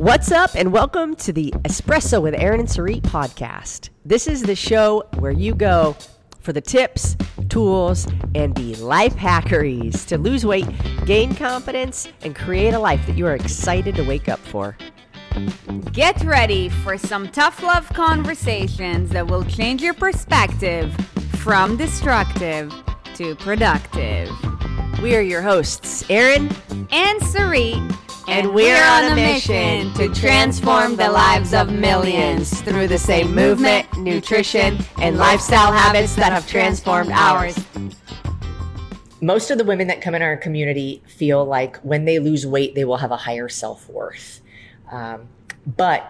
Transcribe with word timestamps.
What's 0.00 0.32
up, 0.32 0.52
and 0.54 0.72
welcome 0.72 1.14
to 1.16 1.30
the 1.30 1.50
Espresso 1.64 2.22
with 2.22 2.32
Aaron 2.32 2.60
and 2.60 2.68
Sarit 2.70 3.02
podcast. 3.02 3.90
This 4.02 4.26
is 4.26 4.42
the 4.42 4.56
show 4.56 5.04
where 5.18 5.30
you 5.30 5.54
go 5.54 5.94
for 6.40 6.54
the 6.54 6.60
tips, 6.62 7.18
tools, 7.50 8.06
and 8.34 8.54
the 8.54 8.76
life 8.76 9.14
hackeries 9.14 10.06
to 10.06 10.16
lose 10.16 10.46
weight, 10.46 10.64
gain 11.04 11.34
confidence, 11.34 12.08
and 12.22 12.34
create 12.34 12.72
a 12.72 12.78
life 12.78 13.06
that 13.06 13.18
you 13.18 13.26
are 13.26 13.34
excited 13.34 13.94
to 13.96 14.02
wake 14.02 14.30
up 14.30 14.38
for. 14.38 14.74
Get 15.92 16.24
ready 16.24 16.70
for 16.70 16.96
some 16.96 17.28
tough 17.28 17.62
love 17.62 17.86
conversations 17.90 19.10
that 19.10 19.26
will 19.26 19.44
change 19.44 19.82
your 19.82 19.92
perspective 19.92 20.94
from 21.40 21.76
destructive 21.76 22.72
to 23.16 23.34
productive. 23.34 24.30
We 25.02 25.14
are 25.14 25.20
your 25.20 25.42
hosts, 25.42 26.08
Aaron 26.08 26.48
And 26.90 27.20
Sarit, 27.20 28.09
and 28.30 28.54
we're 28.54 28.80
on 28.80 29.10
a 29.10 29.14
mission 29.16 29.92
to 29.94 30.08
transform 30.14 30.94
the 30.94 31.10
lives 31.10 31.52
of 31.52 31.72
millions 31.72 32.62
through 32.62 32.86
the 32.86 32.96
same 32.96 33.34
movement, 33.34 33.84
nutrition, 33.98 34.78
and 34.98 35.18
lifestyle 35.18 35.72
habits 35.72 36.14
that 36.14 36.32
have 36.32 36.46
transformed 36.46 37.10
ours. 37.10 37.58
most 39.20 39.50
of 39.50 39.58
the 39.58 39.64
women 39.64 39.88
that 39.88 40.00
come 40.00 40.14
in 40.14 40.22
our 40.22 40.36
community 40.36 41.02
feel 41.08 41.44
like 41.44 41.78
when 41.78 42.04
they 42.04 42.20
lose 42.20 42.46
weight, 42.46 42.76
they 42.76 42.84
will 42.84 42.98
have 42.98 43.10
a 43.10 43.16
higher 43.16 43.48
self 43.48 43.88
worth. 43.90 44.40
Um, 44.92 45.28
but 45.66 46.08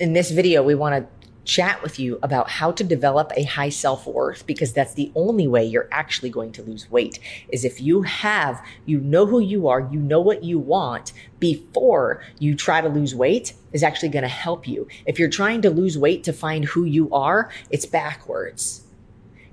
in 0.00 0.14
this 0.14 0.30
video, 0.30 0.62
we 0.62 0.74
want 0.74 0.94
to 0.94 1.15
chat 1.46 1.82
with 1.82 1.98
you 1.98 2.18
about 2.22 2.50
how 2.50 2.72
to 2.72 2.84
develop 2.84 3.32
a 3.36 3.44
high 3.44 3.68
self 3.68 4.06
worth 4.06 4.46
because 4.46 4.72
that's 4.72 4.94
the 4.94 5.10
only 5.14 5.46
way 5.46 5.64
you're 5.64 5.88
actually 5.90 6.30
going 6.30 6.52
to 6.52 6.62
lose 6.62 6.90
weight. 6.90 7.18
Is 7.48 7.64
if 7.64 7.80
you 7.80 8.02
have, 8.02 8.62
you 8.84 9.00
know 9.00 9.24
who 9.26 9.40
you 9.40 9.68
are, 9.68 9.88
you 9.90 9.98
know 9.98 10.20
what 10.20 10.44
you 10.44 10.58
want 10.58 11.12
before 11.38 12.22
you 12.38 12.54
try 12.54 12.80
to 12.80 12.88
lose 12.88 13.14
weight 13.14 13.54
is 13.72 13.82
actually 13.82 14.08
going 14.08 14.22
to 14.22 14.28
help 14.28 14.66
you. 14.66 14.88
If 15.06 15.18
you're 15.18 15.28
trying 15.28 15.62
to 15.62 15.70
lose 15.70 15.96
weight 15.96 16.24
to 16.24 16.32
find 16.32 16.64
who 16.64 16.84
you 16.84 17.10
are, 17.12 17.50
it's 17.70 17.86
backwards. 17.86 18.82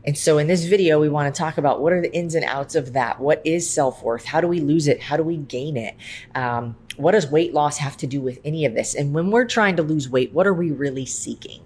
And 0.06 0.18
so 0.18 0.38
in 0.38 0.48
this 0.48 0.66
video, 0.66 1.00
we 1.00 1.08
want 1.08 1.34
to 1.34 1.38
talk 1.38 1.58
about 1.58 1.82
what 1.82 1.94
are 1.94 2.02
the 2.02 2.14
ins 2.14 2.36
and 2.36 2.44
outs 2.44 2.76
of 2.76 2.94
that? 2.94 3.20
What 3.20 3.42
is 3.46 3.70
self 3.70 4.04
worth? 4.04 4.26
How 4.26 4.42
do 4.42 4.48
we 4.48 4.60
lose 4.60 4.88
it? 4.88 5.02
How 5.02 5.16
do 5.16 5.24
we 5.24 5.38
gain 5.38 5.78
it? 5.78 5.96
Um, 6.36 6.76
what 6.98 7.14
does 7.14 7.28
weight 7.28 7.54
loss 7.54 7.78
have 7.78 7.98
to 7.98 8.08
do 8.08 8.22
with 8.22 8.40
any 8.44 8.66
of 8.66 8.74
this? 8.74 8.96
And 8.96 9.14
when 9.14 9.32
we're 9.32 9.46
trying 9.46 9.78
to 9.78 9.84
lose 9.84 10.10
weight, 10.10 10.34
what 10.34 10.46
are 10.46 10.54
we 10.54 10.72
really 10.72 11.06
seeking? 11.06 11.63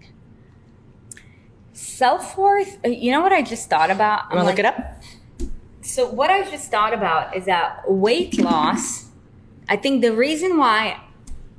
Self 1.78 2.38
worth. 2.38 2.80
Uh, 2.83 2.89
you 2.89 3.11
know 3.11 3.22
what 3.22 3.31
I 3.31 3.42
just 3.42 3.70
thought 3.70 3.92
about? 3.92 4.23
I'm 4.25 4.38
gonna 4.38 4.45
look 4.45 4.59
it 4.59 4.66
up? 4.66 5.02
So, 5.81 6.09
what 6.09 6.30
I 6.30 6.50
just 6.50 6.69
thought 6.72 6.94
about 6.94 7.36
is 7.36 7.45
that 7.45 7.89
weight 7.89 8.39
loss, 8.39 9.06
I 9.69 9.78
think 9.78 10.02
the 10.02 10.14
reason 10.14 10.58
why 10.58 11.00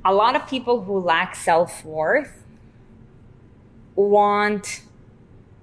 a 0.03 0.13
lot 0.13 0.35
of 0.35 0.47
people 0.47 0.83
who 0.83 0.99
lack 0.99 1.35
self 1.35 1.83
worth 1.85 2.43
want 3.95 4.81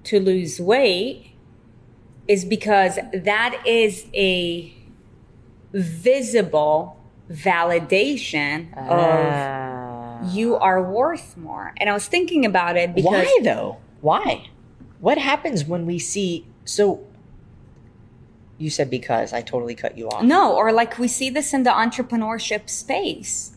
to 0.05 0.19
lose 0.19 0.59
weight 0.59 1.33
is 2.27 2.43
because 2.43 2.99
that 3.13 3.61
is 3.65 4.05
a 4.13 4.73
visible 5.73 6.99
validation 7.29 8.71
of 8.77 9.31
ah. 9.33 10.33
you 10.33 10.55
are 10.55 10.81
worth 10.81 11.37
more. 11.37 11.73
And 11.77 11.89
I 11.89 11.93
was 11.93 12.07
thinking 12.07 12.45
about 12.45 12.75
it 12.75 12.95
because 12.95 13.11
Why 13.11 13.39
though? 13.43 13.77
Why? 14.01 14.49
What 14.99 15.17
happens 15.17 15.65
when 15.65 15.85
we 15.85 15.99
see 15.99 16.45
so 16.65 17.03
you 18.57 18.69
said 18.69 18.89
because 18.89 19.33
I 19.33 19.41
totally 19.41 19.75
cut 19.75 19.97
you 19.97 20.09
off. 20.09 20.23
No, 20.23 20.55
or 20.55 20.71
like 20.71 20.97
we 20.97 21.07
see 21.07 21.29
this 21.29 21.53
in 21.53 21.63
the 21.63 21.69
entrepreneurship 21.69 22.69
space. 22.69 23.55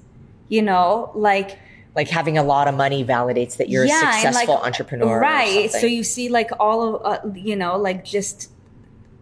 You 0.49 0.63
know, 0.63 1.13
like 1.15 1.59
Like 1.95 2.09
having 2.09 2.37
a 2.37 2.43
lot 2.43 2.69
of 2.69 2.75
money 2.75 3.05
validates 3.05 3.57
that 3.57 3.69
you're 3.69 3.85
a 3.85 3.89
successful 3.89 4.55
like, 4.55 4.65
entrepreneur. 4.65 5.19
right? 5.21 5.71
So 5.71 5.87
you 5.87 6.05
see, 6.05 6.29
like 6.29 6.51
all 6.59 6.97
of 6.97 7.03
uh, 7.05 7.29
you 7.35 7.57
know, 7.57 7.77
like 7.77 8.05
just 8.05 8.51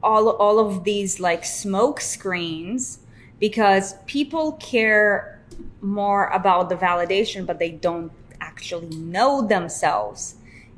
all 0.02 0.30
all 0.30 0.58
of 0.58 0.84
these 0.84 1.20
like 1.20 1.44
smoke 1.44 2.00
screens 2.00 2.98
because 3.38 3.94
people 4.06 4.52
care 4.52 5.40
more 5.80 6.26
about 6.28 6.68
the 6.68 6.76
validation, 6.76 7.46
but 7.46 7.58
they 7.58 7.70
don't 7.70 8.10
actually 8.40 8.96
know 8.96 9.46
themselves, 9.46 10.34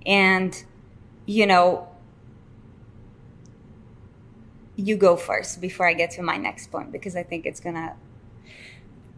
and 0.06 0.64
you 1.26 1.46
know. 1.46 1.86
You 4.76 4.96
go 4.96 5.14
first 5.14 5.60
before 5.60 5.86
I 5.86 5.92
get 5.92 6.10
to 6.12 6.22
my 6.22 6.38
next 6.38 6.70
point 6.70 6.90
because 6.90 7.14
I 7.14 7.22
think 7.22 7.44
it's 7.44 7.60
gonna 7.60 7.96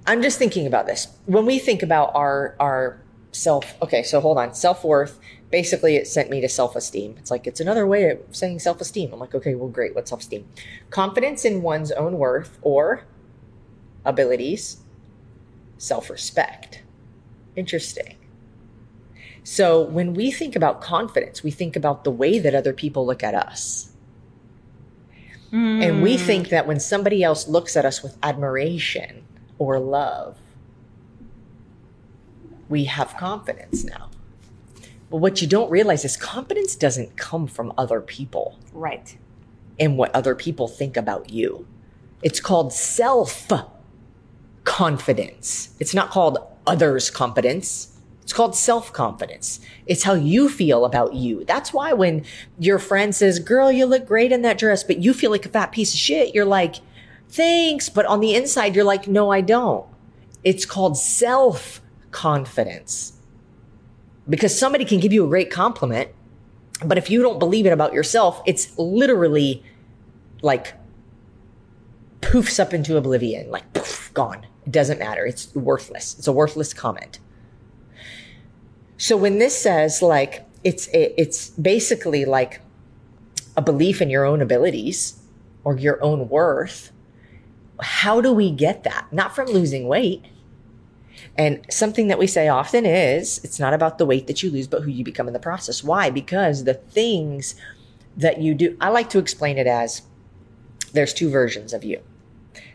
I'm 0.06 0.22
just 0.22 0.38
thinking 0.38 0.66
about 0.66 0.86
this. 0.86 1.08
When 1.26 1.46
we 1.46 1.58
think 1.58 1.82
about 1.82 2.14
our 2.14 2.56
our 2.58 3.00
self, 3.30 3.80
okay, 3.80 4.02
so 4.02 4.20
hold 4.20 4.36
on. 4.36 4.54
Self-worth, 4.54 5.18
basically 5.50 5.96
it 5.96 6.08
sent 6.08 6.28
me 6.28 6.40
to 6.40 6.48
self-esteem. 6.48 7.16
It's 7.18 7.30
like 7.30 7.46
it's 7.46 7.60
another 7.60 7.86
way 7.86 8.10
of 8.10 8.18
saying 8.32 8.58
self-esteem. 8.58 9.12
I'm 9.12 9.20
like, 9.20 9.34
okay, 9.34 9.54
well 9.54 9.68
great, 9.68 9.94
what's 9.94 10.10
self-esteem? 10.10 10.46
Confidence 10.90 11.44
in 11.44 11.62
one's 11.62 11.92
own 11.92 12.18
worth 12.18 12.58
or 12.62 13.04
abilities, 14.04 14.78
self-respect. 15.78 16.82
Interesting. 17.54 18.16
So 19.44 19.82
when 19.82 20.14
we 20.14 20.30
think 20.30 20.54
about 20.54 20.80
confidence, 20.80 21.42
we 21.42 21.50
think 21.50 21.74
about 21.76 22.04
the 22.04 22.10
way 22.10 22.38
that 22.38 22.54
other 22.54 22.72
people 22.72 23.04
look 23.04 23.22
at 23.22 23.34
us. 23.34 23.92
And 25.52 26.02
we 26.02 26.16
hmm. 26.16 26.22
think 26.24 26.48
that 26.48 26.66
when 26.66 26.80
somebody 26.80 27.22
else 27.22 27.46
looks 27.46 27.76
at 27.76 27.84
us 27.84 28.02
with 28.02 28.16
admiration 28.22 29.24
or 29.58 29.78
love, 29.78 30.38
we 32.70 32.84
have 32.84 33.14
confidence 33.18 33.84
now. 33.84 34.08
But 35.10 35.18
what 35.18 35.42
you 35.42 35.46
don't 35.46 35.70
realize 35.70 36.06
is 36.06 36.16
confidence 36.16 36.74
doesn't 36.74 37.18
come 37.18 37.46
from 37.46 37.70
other 37.76 38.00
people 38.00 38.58
right. 38.72 39.14
and 39.78 39.98
what 39.98 40.14
other 40.14 40.34
people 40.34 40.68
think 40.68 40.96
about 40.96 41.28
you. 41.28 41.66
It's 42.22 42.40
called 42.40 42.72
self 42.72 43.52
confidence. 44.64 45.74
It's 45.78 45.92
not 45.92 46.08
called 46.10 46.38
others' 46.66 47.10
confidence. 47.10 47.91
It's 48.22 48.32
called 48.32 48.54
self 48.54 48.92
confidence. 48.92 49.60
It's 49.86 50.04
how 50.04 50.14
you 50.14 50.48
feel 50.48 50.84
about 50.84 51.14
you. 51.14 51.44
That's 51.44 51.72
why 51.72 51.92
when 51.92 52.24
your 52.58 52.78
friend 52.78 53.14
says, 53.14 53.38
Girl, 53.38 53.70
you 53.70 53.84
look 53.84 54.06
great 54.06 54.32
in 54.32 54.42
that 54.42 54.58
dress, 54.58 54.84
but 54.84 54.98
you 54.98 55.12
feel 55.12 55.30
like 55.30 55.44
a 55.44 55.48
fat 55.48 55.72
piece 55.72 55.92
of 55.92 55.98
shit, 55.98 56.34
you're 56.34 56.44
like, 56.44 56.76
Thanks. 57.28 57.88
But 57.88 58.06
on 58.06 58.20
the 58.20 58.34
inside, 58.34 58.76
you're 58.76 58.84
like, 58.84 59.08
No, 59.08 59.30
I 59.30 59.40
don't. 59.40 59.86
It's 60.44 60.64
called 60.64 60.96
self 60.96 61.82
confidence. 62.10 63.14
Because 64.28 64.56
somebody 64.56 64.84
can 64.84 65.00
give 65.00 65.12
you 65.12 65.24
a 65.24 65.28
great 65.28 65.50
compliment, 65.50 66.10
but 66.84 66.96
if 66.96 67.10
you 67.10 67.22
don't 67.22 67.40
believe 67.40 67.66
it 67.66 67.72
about 67.72 67.92
yourself, 67.92 68.40
it's 68.46 68.78
literally 68.78 69.64
like 70.42 70.74
poofs 72.20 72.60
up 72.60 72.72
into 72.72 72.96
oblivion, 72.96 73.50
like 73.50 73.72
poof, 73.72 74.10
gone. 74.14 74.46
It 74.64 74.70
doesn't 74.70 75.00
matter. 75.00 75.26
It's 75.26 75.52
worthless. 75.56 76.16
It's 76.18 76.28
a 76.28 76.32
worthless 76.32 76.72
comment. 76.72 77.18
So 79.02 79.16
when 79.16 79.40
this 79.40 79.60
says 79.60 80.00
like 80.00 80.46
it's 80.62 80.86
it, 80.86 81.12
it's 81.18 81.50
basically 81.50 82.24
like 82.24 82.60
a 83.56 83.60
belief 83.60 84.00
in 84.00 84.08
your 84.10 84.24
own 84.24 84.40
abilities 84.40 85.20
or 85.64 85.76
your 85.76 86.00
own 86.04 86.28
worth, 86.28 86.92
how 87.80 88.20
do 88.20 88.32
we 88.32 88.52
get 88.52 88.84
that? 88.84 89.08
Not 89.10 89.34
from 89.34 89.48
losing 89.48 89.88
weight. 89.88 90.24
And 91.36 91.66
something 91.68 92.06
that 92.06 92.18
we 92.20 92.28
say 92.28 92.46
often 92.46 92.86
is 92.86 93.40
it's 93.42 93.58
not 93.58 93.74
about 93.74 93.98
the 93.98 94.06
weight 94.06 94.28
that 94.28 94.40
you 94.40 94.52
lose, 94.52 94.68
but 94.68 94.82
who 94.82 94.90
you 94.92 95.02
become 95.02 95.26
in 95.26 95.32
the 95.32 95.40
process. 95.40 95.82
Why? 95.82 96.08
Because 96.08 96.62
the 96.62 96.74
things 96.74 97.56
that 98.16 98.40
you 98.40 98.54
do, 98.54 98.76
I 98.80 98.90
like 98.90 99.10
to 99.10 99.18
explain 99.18 99.58
it 99.58 99.66
as 99.66 100.02
there's 100.92 101.12
two 101.12 101.28
versions 101.28 101.72
of 101.72 101.82
you. 101.82 102.00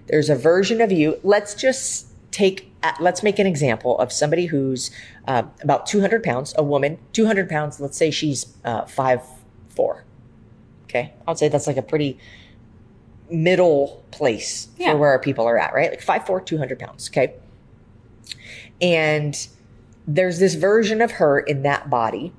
There's 0.07 0.29
a 0.29 0.35
version 0.35 0.81
of 0.81 0.91
you. 0.91 1.21
Let's 1.23 1.55
just 1.55 2.07
take, 2.37 2.71
uh, 2.83 2.91
let's 2.99 3.23
make 3.23 3.39
an 3.39 3.47
example 3.47 3.97
of 3.97 4.11
somebody 4.11 4.45
who's 4.45 4.91
uh, 5.27 5.41
about 5.63 5.88
200 5.88 6.21
pounds, 6.23 6.53
a 6.56 6.63
woman, 6.63 7.00
200 7.13 7.50
pounds. 7.50 7.79
Let's 7.79 7.97
say 7.97 8.12
she's 8.12 8.56
uh, 8.63 8.85
five 8.85 9.21
four. 9.69 10.03
Okay. 10.83 11.13
I'd 11.27 11.39
say 11.39 11.47
that's 11.50 11.65
like 11.67 11.77
a 11.77 11.81
pretty 11.81 12.17
middle 13.29 14.03
place 14.12 14.67
Yeah. 14.77 14.91
for 14.91 14.97
where 15.00 15.09
our 15.09 15.19
people 15.19 15.45
are 15.45 15.57
at, 15.57 15.73
right? 15.73 15.89
Like 15.89 16.01
five 16.01 16.25
four, 16.27 16.39
200 16.39 16.77
pounds. 16.79 17.09
Okay. 17.09 17.33
And 18.81 19.47
there's 20.07 20.39
this 20.39 20.53
version 20.56 21.01
of 21.01 21.13
her 21.13 21.39
in 21.39 21.63
that 21.63 21.89
body. 21.89 22.31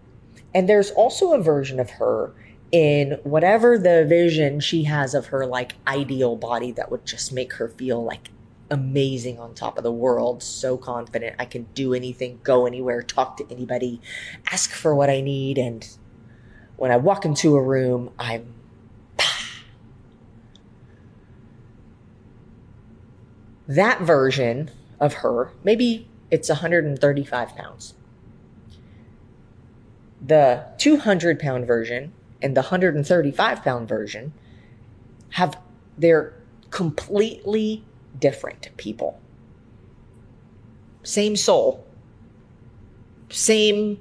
And 0.54 0.68
there's 0.68 0.90
also 0.92 1.32
a 1.34 1.42
version 1.42 1.78
of 1.80 1.90
her 1.90 2.32
in 2.70 3.18
whatever 3.24 3.76
the 3.78 4.04
vision 4.08 4.60
she 4.60 4.84
has 4.84 5.14
of 5.14 5.26
her 5.26 5.44
like 5.46 5.72
ideal 5.86 6.36
body 6.36 6.70
that 6.72 6.90
would 6.90 7.04
just 7.04 7.32
make 7.32 7.54
her 7.54 7.68
feel 7.68 8.02
like 8.04 8.28
amazing 8.70 9.38
on 9.38 9.54
top 9.54 9.78
of 9.78 9.84
the 9.84 9.92
world, 9.92 10.42
so 10.42 10.76
confident 10.76 11.36
I 11.38 11.44
can 11.44 11.64
do 11.74 11.94
anything, 11.94 12.40
go 12.42 12.66
anywhere, 12.66 13.02
talk 13.02 13.36
to 13.38 13.46
anybody, 13.50 14.00
ask 14.50 14.70
for 14.70 14.94
what 14.94 15.10
I 15.10 15.20
need. 15.20 15.58
And 15.58 15.88
when 16.76 16.90
I 16.90 16.96
walk 16.96 17.24
into 17.24 17.56
a 17.56 17.62
room, 17.62 18.10
I'm 18.18 18.54
that 23.68 24.00
version 24.00 24.70
of 24.98 25.14
her, 25.14 25.52
maybe 25.62 26.08
it's 26.30 26.48
135 26.48 27.54
pounds. 27.54 27.94
The 30.24 30.66
200 30.78 31.38
pound 31.38 31.66
version 31.66 32.12
and 32.42 32.56
the 32.56 32.62
135 32.62 33.62
pound 33.62 33.88
version 33.88 34.32
have, 35.30 35.58
they're 35.96 36.34
completely 36.70 37.84
different 38.18 38.70
people. 38.76 39.20
Same 41.02 41.36
soul, 41.36 41.86
same, 43.30 44.00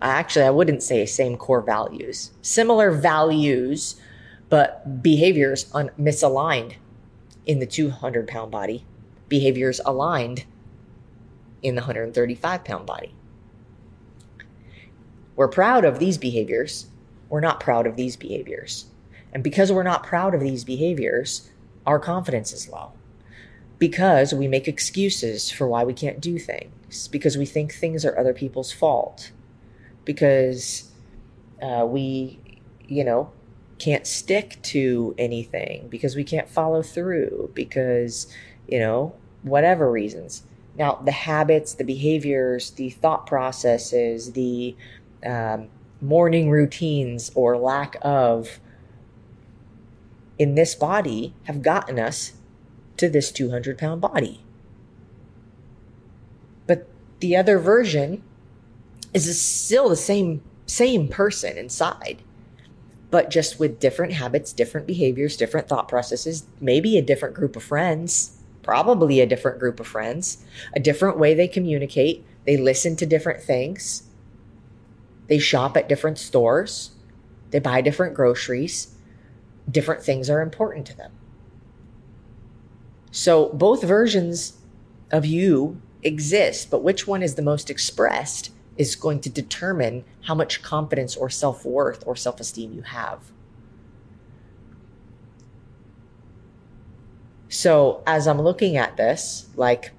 actually, 0.00 0.44
I 0.44 0.50
wouldn't 0.50 0.82
say 0.82 1.06
same 1.06 1.36
core 1.36 1.60
values, 1.60 2.32
similar 2.42 2.90
values, 2.90 4.00
but 4.48 5.02
behaviors 5.02 5.70
un- 5.74 5.90
misaligned 5.98 6.74
in 7.46 7.58
the 7.58 7.66
200 7.66 8.28
pound 8.28 8.50
body, 8.50 8.84
behaviors 9.28 9.80
aligned 9.84 10.44
in 11.62 11.74
the 11.74 11.82
135 11.82 12.64
pound 12.64 12.86
body. 12.86 13.14
We're 15.36 15.48
proud 15.48 15.84
of 15.84 15.98
these 15.98 16.18
behaviors. 16.18 16.86
We're 17.28 17.40
not 17.40 17.60
proud 17.60 17.86
of 17.86 17.96
these 17.96 18.16
behaviors. 18.16 18.86
And 19.32 19.42
because 19.42 19.72
we're 19.72 19.82
not 19.82 20.04
proud 20.04 20.34
of 20.34 20.40
these 20.40 20.64
behaviors, 20.64 21.50
our 21.86 21.98
confidence 21.98 22.52
is 22.52 22.68
low. 22.68 22.92
Because 23.82 24.32
we 24.32 24.46
make 24.46 24.68
excuses 24.68 25.50
for 25.50 25.66
why 25.66 25.82
we 25.82 25.92
can't 25.92 26.20
do 26.20 26.38
things. 26.38 27.08
Because 27.08 27.36
we 27.36 27.44
think 27.44 27.74
things 27.74 28.04
are 28.04 28.16
other 28.16 28.32
people's 28.32 28.70
fault. 28.70 29.32
Because 30.04 30.92
uh, 31.60 31.84
we, 31.84 32.38
you 32.86 33.02
know, 33.02 33.32
can't 33.80 34.06
stick 34.06 34.62
to 34.62 35.16
anything. 35.18 35.88
Because 35.88 36.14
we 36.14 36.22
can't 36.22 36.48
follow 36.48 36.80
through. 36.80 37.50
Because, 37.54 38.32
you 38.68 38.78
know, 38.78 39.16
whatever 39.42 39.90
reasons. 39.90 40.44
Now, 40.78 41.00
the 41.04 41.10
habits, 41.10 41.74
the 41.74 41.82
behaviors, 41.82 42.70
the 42.70 42.90
thought 42.90 43.26
processes, 43.26 44.34
the 44.34 44.76
um, 45.26 45.66
morning 46.00 46.50
routines 46.50 47.32
or 47.34 47.58
lack 47.58 47.96
of 48.00 48.60
in 50.38 50.54
this 50.54 50.76
body 50.76 51.34
have 51.46 51.62
gotten 51.62 51.98
us 51.98 52.34
to 52.96 53.08
this 53.08 53.30
200 53.30 53.78
pound 53.78 54.00
body. 54.00 54.42
But 56.66 56.86
the 57.20 57.36
other 57.36 57.58
version 57.58 58.22
is 59.14 59.40
still 59.40 59.88
the 59.88 59.96
same 59.96 60.42
same 60.66 61.08
person 61.08 61.58
inside 61.58 62.22
but 63.12 63.28
just 63.28 63.60
with 63.60 63.78
different 63.78 64.14
habits, 64.14 64.54
different 64.54 64.86
behaviors, 64.86 65.36
different 65.36 65.68
thought 65.68 65.86
processes, 65.86 66.46
maybe 66.62 66.96
a 66.96 67.02
different 67.02 67.34
group 67.34 67.56
of 67.56 67.62
friends, 67.62 68.38
probably 68.62 69.20
a 69.20 69.26
different 69.26 69.58
group 69.60 69.78
of 69.78 69.86
friends, 69.86 70.42
a 70.74 70.80
different 70.80 71.18
way 71.18 71.34
they 71.34 71.46
communicate, 71.46 72.24
they 72.46 72.56
listen 72.56 72.96
to 72.96 73.04
different 73.04 73.42
things, 73.42 74.04
they 75.26 75.38
shop 75.38 75.76
at 75.76 75.90
different 75.90 76.16
stores, 76.16 76.92
they 77.50 77.58
buy 77.58 77.82
different 77.82 78.14
groceries, 78.14 78.94
different 79.70 80.02
things 80.02 80.30
are 80.30 80.40
important 80.40 80.86
to 80.86 80.96
them. 80.96 81.12
So 83.12 83.50
both 83.50 83.84
versions 83.84 84.54
of 85.12 85.24
you 85.24 85.80
exist, 86.02 86.70
but 86.70 86.82
which 86.82 87.06
one 87.06 87.22
is 87.22 87.36
the 87.36 87.42
most 87.42 87.70
expressed 87.70 88.50
is 88.76 88.96
going 88.96 89.20
to 89.20 89.28
determine 89.28 90.04
how 90.22 90.34
much 90.34 90.62
confidence 90.62 91.14
or 91.14 91.28
self 91.28 91.64
worth 91.64 92.02
or 92.06 92.16
self 92.16 92.40
esteem 92.40 92.72
you 92.72 92.82
have. 92.82 93.20
So 97.48 98.02
as 98.06 98.26
I'm 98.26 98.40
looking 98.40 98.78
at 98.78 98.96
this, 98.96 99.46
like, 99.56 99.92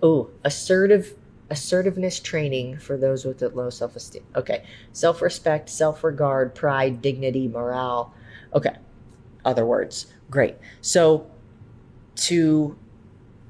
oh, 0.00 0.30
assertive 0.44 1.16
assertiveness 1.50 2.20
training 2.20 2.78
for 2.78 2.96
those 2.96 3.24
with 3.24 3.42
low 3.42 3.70
self 3.70 3.96
esteem. 3.96 4.24
Okay, 4.36 4.64
self 4.92 5.20
respect, 5.20 5.68
self 5.68 6.04
regard, 6.04 6.54
pride, 6.54 7.02
dignity, 7.02 7.48
morale. 7.48 8.14
Okay, 8.54 8.76
other 9.44 9.66
words. 9.66 10.06
Great. 10.30 10.56
So 10.80 11.28
to 12.20 12.76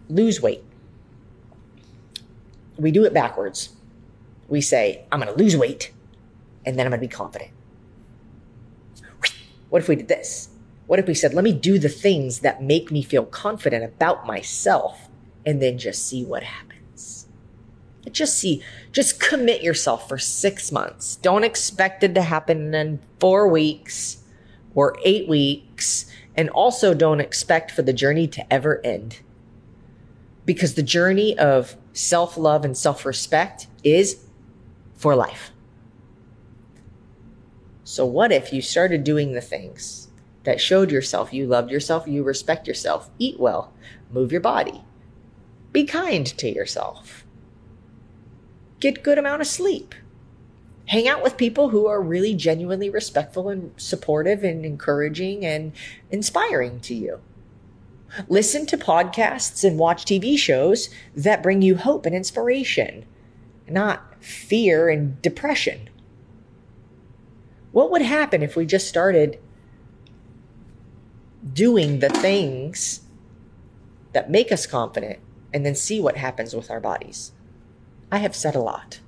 lose 0.08 0.40
weight, 0.40 0.64
we 2.78 2.90
do 2.90 3.04
it 3.04 3.12
backwards 3.12 3.70
we 4.50 4.60
say, 4.60 5.04
I'm 5.10 5.20
going 5.20 5.32
to 5.32 5.42
lose 5.42 5.56
weight 5.56 5.92
and 6.66 6.78
then 6.78 6.86
I'm 6.86 6.90
going 6.90 7.00
to 7.00 7.06
be 7.06 7.08
confident. 7.08 7.52
What 9.70 9.80
if 9.80 9.88
we 9.88 9.96
did 9.96 10.08
this? 10.08 10.48
What 10.88 10.98
if 10.98 11.06
we 11.06 11.14
said, 11.14 11.32
let 11.32 11.44
me 11.44 11.52
do 11.52 11.78
the 11.78 11.88
things 11.88 12.40
that 12.40 12.60
make 12.62 12.90
me 12.90 13.02
feel 13.02 13.24
confident 13.24 13.84
about 13.84 14.26
myself 14.26 15.08
and 15.46 15.62
then 15.62 15.78
just 15.78 16.06
see 16.06 16.24
what 16.24 16.42
happens? 16.42 17.28
Just 18.10 18.36
see, 18.36 18.62
just 18.90 19.20
commit 19.20 19.62
yourself 19.62 20.08
for 20.08 20.18
six 20.18 20.72
months. 20.72 21.14
Don't 21.16 21.44
expect 21.44 22.02
it 22.02 22.14
to 22.16 22.22
happen 22.22 22.74
in 22.74 22.98
four 23.20 23.46
weeks 23.46 24.24
or 24.74 24.96
eight 25.04 25.28
weeks. 25.28 26.09
And 26.36 26.48
also 26.50 26.94
don't 26.94 27.20
expect 27.20 27.70
for 27.70 27.82
the 27.82 27.92
journey 27.92 28.26
to 28.28 28.52
ever 28.52 28.80
end. 28.84 29.20
Because 30.46 30.74
the 30.74 30.82
journey 30.82 31.38
of 31.38 31.76
self 31.92 32.36
love 32.36 32.64
and 32.64 32.76
self 32.76 33.04
respect 33.04 33.66
is 33.84 34.24
for 34.94 35.14
life. 35.14 35.50
So, 37.84 38.06
what 38.06 38.30
if 38.30 38.52
you 38.52 38.62
started 38.62 39.02
doing 39.02 39.32
the 39.32 39.40
things 39.40 40.08
that 40.44 40.60
showed 40.60 40.90
yourself 40.90 41.32
you 41.32 41.46
loved 41.46 41.70
yourself, 41.70 42.06
you 42.06 42.22
respect 42.22 42.68
yourself, 42.68 43.10
eat 43.18 43.38
well, 43.38 43.72
move 44.10 44.32
your 44.32 44.40
body, 44.40 44.82
be 45.72 45.84
kind 45.84 46.26
to 46.26 46.48
yourself, 46.48 47.26
get 48.78 49.02
good 49.02 49.18
amount 49.18 49.40
of 49.40 49.48
sleep, 49.48 49.94
hang 50.90 51.06
out 51.06 51.22
with 51.22 51.36
people 51.36 51.68
who 51.68 51.86
are 51.86 52.02
really 52.02 52.34
genuinely 52.34 52.90
respectful 52.90 53.48
and 53.48 53.72
supportive 53.76 54.42
and 54.42 54.66
encouraging 54.66 55.46
and 55.46 55.70
inspiring 56.10 56.80
to 56.80 56.92
you. 56.92 57.20
Listen 58.28 58.66
to 58.66 58.76
podcasts 58.76 59.62
and 59.62 59.78
watch 59.78 60.04
TV 60.04 60.36
shows 60.36 60.90
that 61.14 61.44
bring 61.44 61.62
you 61.62 61.76
hope 61.76 62.06
and 62.06 62.14
inspiration, 62.14 63.06
not 63.68 64.16
fear 64.20 64.88
and 64.88 65.22
depression. 65.22 65.88
What 67.70 67.92
would 67.92 68.02
happen 68.02 68.42
if 68.42 68.56
we 68.56 68.66
just 68.66 68.88
started 68.88 69.38
doing 71.52 72.00
the 72.00 72.08
things 72.08 73.02
that 74.12 74.28
make 74.28 74.50
us 74.50 74.66
confident 74.66 75.20
and 75.54 75.64
then 75.64 75.76
see 75.76 76.00
what 76.00 76.16
happens 76.16 76.52
with 76.52 76.68
our 76.68 76.80
bodies? 76.80 77.30
I 78.10 78.18
have 78.18 78.34
said 78.34 78.56
a 78.56 78.60
lot, 78.60 78.98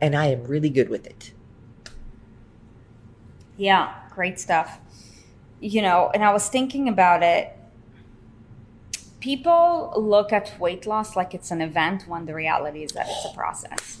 and 0.00 0.14
I 0.14 0.26
am 0.26 0.44
really 0.44 0.70
good 0.70 0.88
with 0.88 1.06
it. 1.06 1.32
Yeah, 3.56 3.94
great 4.10 4.38
stuff. 4.38 4.78
You 5.60 5.82
know, 5.82 6.10
and 6.14 6.24
I 6.24 6.32
was 6.32 6.48
thinking 6.48 6.88
about 6.88 7.22
it. 7.22 7.54
People 9.20 9.92
look 9.96 10.32
at 10.32 10.58
weight 10.60 10.86
loss 10.86 11.16
like 11.16 11.34
it's 11.34 11.50
an 11.50 11.60
event 11.60 12.06
when 12.06 12.26
the 12.26 12.34
reality 12.34 12.84
is 12.84 12.92
that 12.92 13.06
it's 13.08 13.24
a 13.24 13.34
process. 13.34 13.98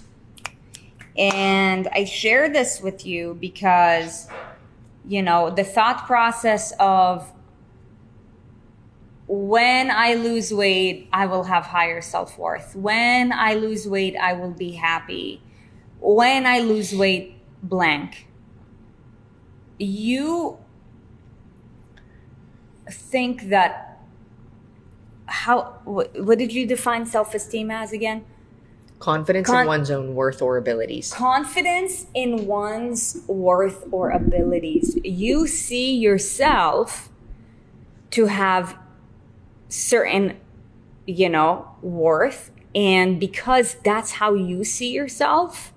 And 1.16 1.88
I 1.88 2.04
share 2.04 2.48
this 2.48 2.80
with 2.80 3.04
you 3.04 3.36
because, 3.40 4.28
you 5.04 5.20
know, 5.20 5.50
the 5.50 5.64
thought 5.64 6.06
process 6.06 6.72
of 6.78 7.32
when 9.26 9.90
I 9.90 10.14
lose 10.14 10.54
weight, 10.54 11.08
I 11.12 11.26
will 11.26 11.44
have 11.44 11.64
higher 11.64 12.00
self 12.00 12.38
worth. 12.38 12.76
When 12.76 13.32
I 13.32 13.54
lose 13.54 13.86
weight, 13.86 14.16
I 14.16 14.32
will 14.32 14.52
be 14.52 14.72
happy. 14.72 15.42
When 16.00 16.46
I 16.46 16.60
lose 16.60 16.94
weight, 16.94 17.36
blank. 17.62 18.26
You 19.78 20.58
think 22.90 23.48
that 23.50 24.00
how 25.26 25.80
what, 25.84 26.18
what 26.18 26.38
did 26.38 26.52
you 26.52 26.66
define 26.66 27.06
self 27.06 27.34
esteem 27.34 27.70
as 27.70 27.92
again? 27.92 28.24
Confidence 28.98 29.46
Con- 29.46 29.62
in 29.62 29.66
one's 29.68 29.90
own 29.90 30.14
worth 30.14 30.42
or 30.42 30.56
abilities. 30.56 31.12
Confidence 31.12 32.06
in 32.14 32.46
one's 32.46 33.22
worth 33.28 33.86
or 33.92 34.10
abilities. 34.10 34.98
You 35.04 35.46
see 35.46 35.94
yourself 35.94 37.08
to 38.10 38.26
have 38.26 38.76
certain, 39.68 40.36
you 41.06 41.28
know, 41.28 41.68
worth. 41.80 42.50
And 42.74 43.20
because 43.20 43.76
that's 43.84 44.12
how 44.12 44.34
you 44.34 44.64
see 44.64 44.90
yourself, 44.92 45.72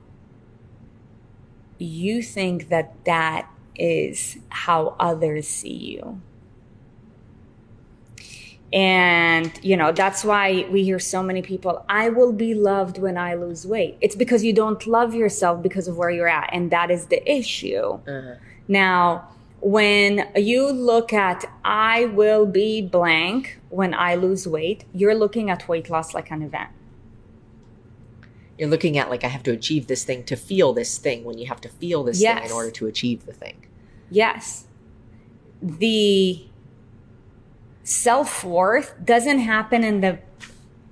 you 1.81 2.21
think 2.21 2.69
that 2.69 2.93
that 3.05 3.49
is 3.75 4.37
how 4.49 4.95
others 4.99 5.47
see 5.47 5.73
you. 5.73 6.21
And, 8.73 9.51
you 9.61 9.75
know, 9.75 9.91
that's 9.91 10.23
why 10.23 10.65
we 10.71 10.83
hear 10.83 10.99
so 10.99 11.21
many 11.21 11.41
people, 11.41 11.83
I 11.89 12.07
will 12.09 12.31
be 12.31 12.53
loved 12.53 12.97
when 12.99 13.17
I 13.17 13.33
lose 13.33 13.67
weight. 13.67 13.97
It's 13.99 14.15
because 14.15 14.43
you 14.43 14.53
don't 14.53 14.87
love 14.87 15.13
yourself 15.13 15.61
because 15.61 15.89
of 15.89 15.97
where 15.97 16.09
you're 16.09 16.29
at. 16.29 16.49
And 16.53 16.71
that 16.71 16.89
is 16.89 17.07
the 17.07 17.29
issue. 17.29 17.99
Uh-huh. 18.07 18.35
Now, 18.69 19.27
when 19.59 20.27
you 20.35 20.71
look 20.71 21.11
at, 21.11 21.45
I 21.65 22.05
will 22.05 22.45
be 22.45 22.81
blank 22.81 23.59
when 23.69 23.93
I 23.93 24.15
lose 24.15 24.47
weight, 24.47 24.85
you're 24.93 25.15
looking 25.15 25.49
at 25.49 25.67
weight 25.67 25.89
loss 25.89 26.13
like 26.13 26.31
an 26.31 26.41
event. 26.41 26.69
You're 28.57 28.69
looking 28.69 28.97
at 28.97 29.09
like 29.09 29.23
I 29.23 29.27
have 29.27 29.43
to 29.43 29.51
achieve 29.51 29.87
this 29.87 30.03
thing 30.03 30.23
to 30.25 30.35
feel 30.35 30.73
this 30.73 30.97
thing 30.97 31.23
when 31.23 31.37
you 31.37 31.47
have 31.47 31.61
to 31.61 31.69
feel 31.69 32.03
this 32.03 32.21
thing 32.21 32.45
in 32.45 32.51
order 32.51 32.71
to 32.71 32.87
achieve 32.87 33.25
the 33.25 33.33
thing. 33.33 33.65
Yes. 34.09 34.65
The 35.61 36.45
self 37.83 38.43
worth 38.43 38.93
doesn't 39.03 39.39
happen 39.39 39.83
in 39.83 40.01
the, 40.01 40.19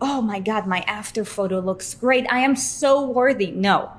oh 0.02 0.22
my 0.22 0.40
God, 0.40 0.66
my 0.68 0.82
after 0.82 1.24
photo 1.26 1.60
looks 1.60 1.94
great. 1.94 2.26
I 2.32 2.40
am 2.40 2.56
so 2.56 3.06
worthy. 3.06 3.52
No. 3.52 3.92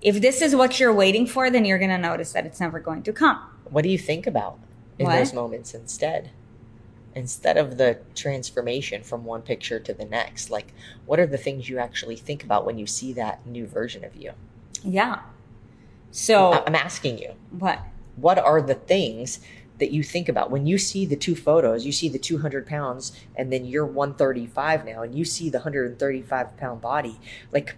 If 0.00 0.20
this 0.20 0.42
is 0.42 0.54
what 0.54 0.78
you're 0.80 0.92
waiting 0.92 1.26
for, 1.26 1.50
then 1.50 1.64
you're 1.64 1.78
going 1.78 1.90
to 1.90 1.98
notice 1.98 2.32
that 2.32 2.44
it's 2.44 2.60
never 2.60 2.78
going 2.80 3.02
to 3.04 3.12
come. 3.12 3.38
What 3.64 3.82
do 3.82 3.88
you 3.88 3.98
think 3.98 4.26
about 4.26 4.58
in 4.98 5.06
What? 5.06 5.16
those 5.16 5.32
moments 5.32 5.72
instead? 5.74 6.30
Instead 7.14 7.56
of 7.56 7.78
the 7.78 7.98
transformation 8.14 9.02
from 9.02 9.24
one 9.24 9.42
picture 9.42 9.78
to 9.78 9.94
the 9.94 10.04
next, 10.04 10.50
like 10.50 10.72
what 11.06 11.20
are 11.20 11.26
the 11.26 11.38
things 11.38 11.68
you 11.68 11.78
actually 11.78 12.16
think 12.16 12.42
about 12.42 12.66
when 12.66 12.78
you 12.78 12.86
see 12.86 13.12
that 13.12 13.46
new 13.46 13.66
version 13.66 14.04
of 14.04 14.16
you? 14.16 14.32
Yeah. 14.82 15.20
So, 16.10 16.62
I'm 16.64 16.76
asking 16.76 17.18
you, 17.18 17.34
what? 17.50 17.80
what 18.16 18.38
are 18.38 18.62
the 18.62 18.74
things 18.74 19.40
that 19.78 19.90
you 19.90 20.02
think 20.02 20.28
about 20.28 20.50
when 20.50 20.66
you 20.66 20.78
see 20.78 21.04
the 21.04 21.16
two 21.16 21.34
photos? 21.34 21.84
You 21.84 21.92
see 21.92 22.08
the 22.08 22.18
200 22.18 22.66
pounds, 22.66 23.12
and 23.36 23.52
then 23.52 23.64
you're 23.64 23.86
135 23.86 24.84
now, 24.84 25.02
and 25.02 25.14
you 25.14 25.24
see 25.24 25.50
the 25.50 25.58
135 25.58 26.56
pound 26.56 26.80
body. 26.80 27.18
Like, 27.52 27.76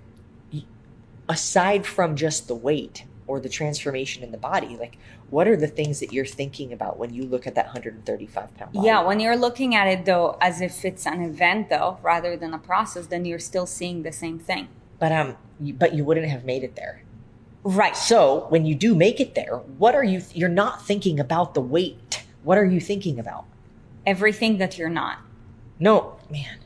aside 1.28 1.86
from 1.86 2.16
just 2.16 2.48
the 2.48 2.54
weight 2.54 3.04
or 3.26 3.40
the 3.40 3.48
transformation 3.48 4.22
in 4.22 4.30
the 4.30 4.38
body, 4.38 4.76
like, 4.76 4.98
what 5.30 5.48
are 5.48 5.56
the 5.56 5.66
things 5.66 6.00
that 6.00 6.12
you're 6.12 6.24
thinking 6.24 6.72
about 6.72 6.98
when 6.98 7.12
you 7.12 7.24
look 7.24 7.46
at 7.46 7.54
that 7.56 7.66
135 7.66 8.54
pound 8.56 8.72
body? 8.72 8.86
Yeah, 8.86 9.02
when 9.02 9.18
you're 9.20 9.36
looking 9.36 9.74
at 9.74 9.86
it 9.88 10.04
though, 10.04 10.36
as 10.40 10.60
if 10.60 10.84
it's 10.84 11.06
an 11.06 11.22
event 11.22 11.68
though, 11.70 11.98
rather 12.02 12.36
than 12.36 12.54
a 12.54 12.58
process, 12.58 13.06
then 13.06 13.24
you're 13.24 13.38
still 13.38 13.66
seeing 13.66 14.02
the 14.02 14.12
same 14.12 14.38
thing. 14.38 14.68
but 14.98 15.12
um, 15.12 15.36
but 15.60 15.94
you 15.94 16.04
wouldn't 16.04 16.28
have 16.28 16.44
made 16.44 16.62
it 16.62 16.76
there. 16.76 17.02
Right. 17.64 17.96
So 17.96 18.46
when 18.50 18.64
you 18.64 18.74
do 18.76 18.94
make 18.94 19.18
it 19.20 19.34
there, 19.34 19.56
what 19.78 19.94
are 19.94 20.04
you? 20.04 20.22
You're 20.32 20.48
not 20.48 20.86
thinking 20.86 21.18
about 21.18 21.54
the 21.54 21.60
weight. 21.60 22.22
What 22.44 22.58
are 22.58 22.64
you 22.64 22.80
thinking 22.80 23.18
about? 23.18 23.44
Everything 24.06 24.58
that 24.58 24.78
you're 24.78 24.88
not. 24.88 25.18
No, 25.80 26.16
man. 26.30 26.58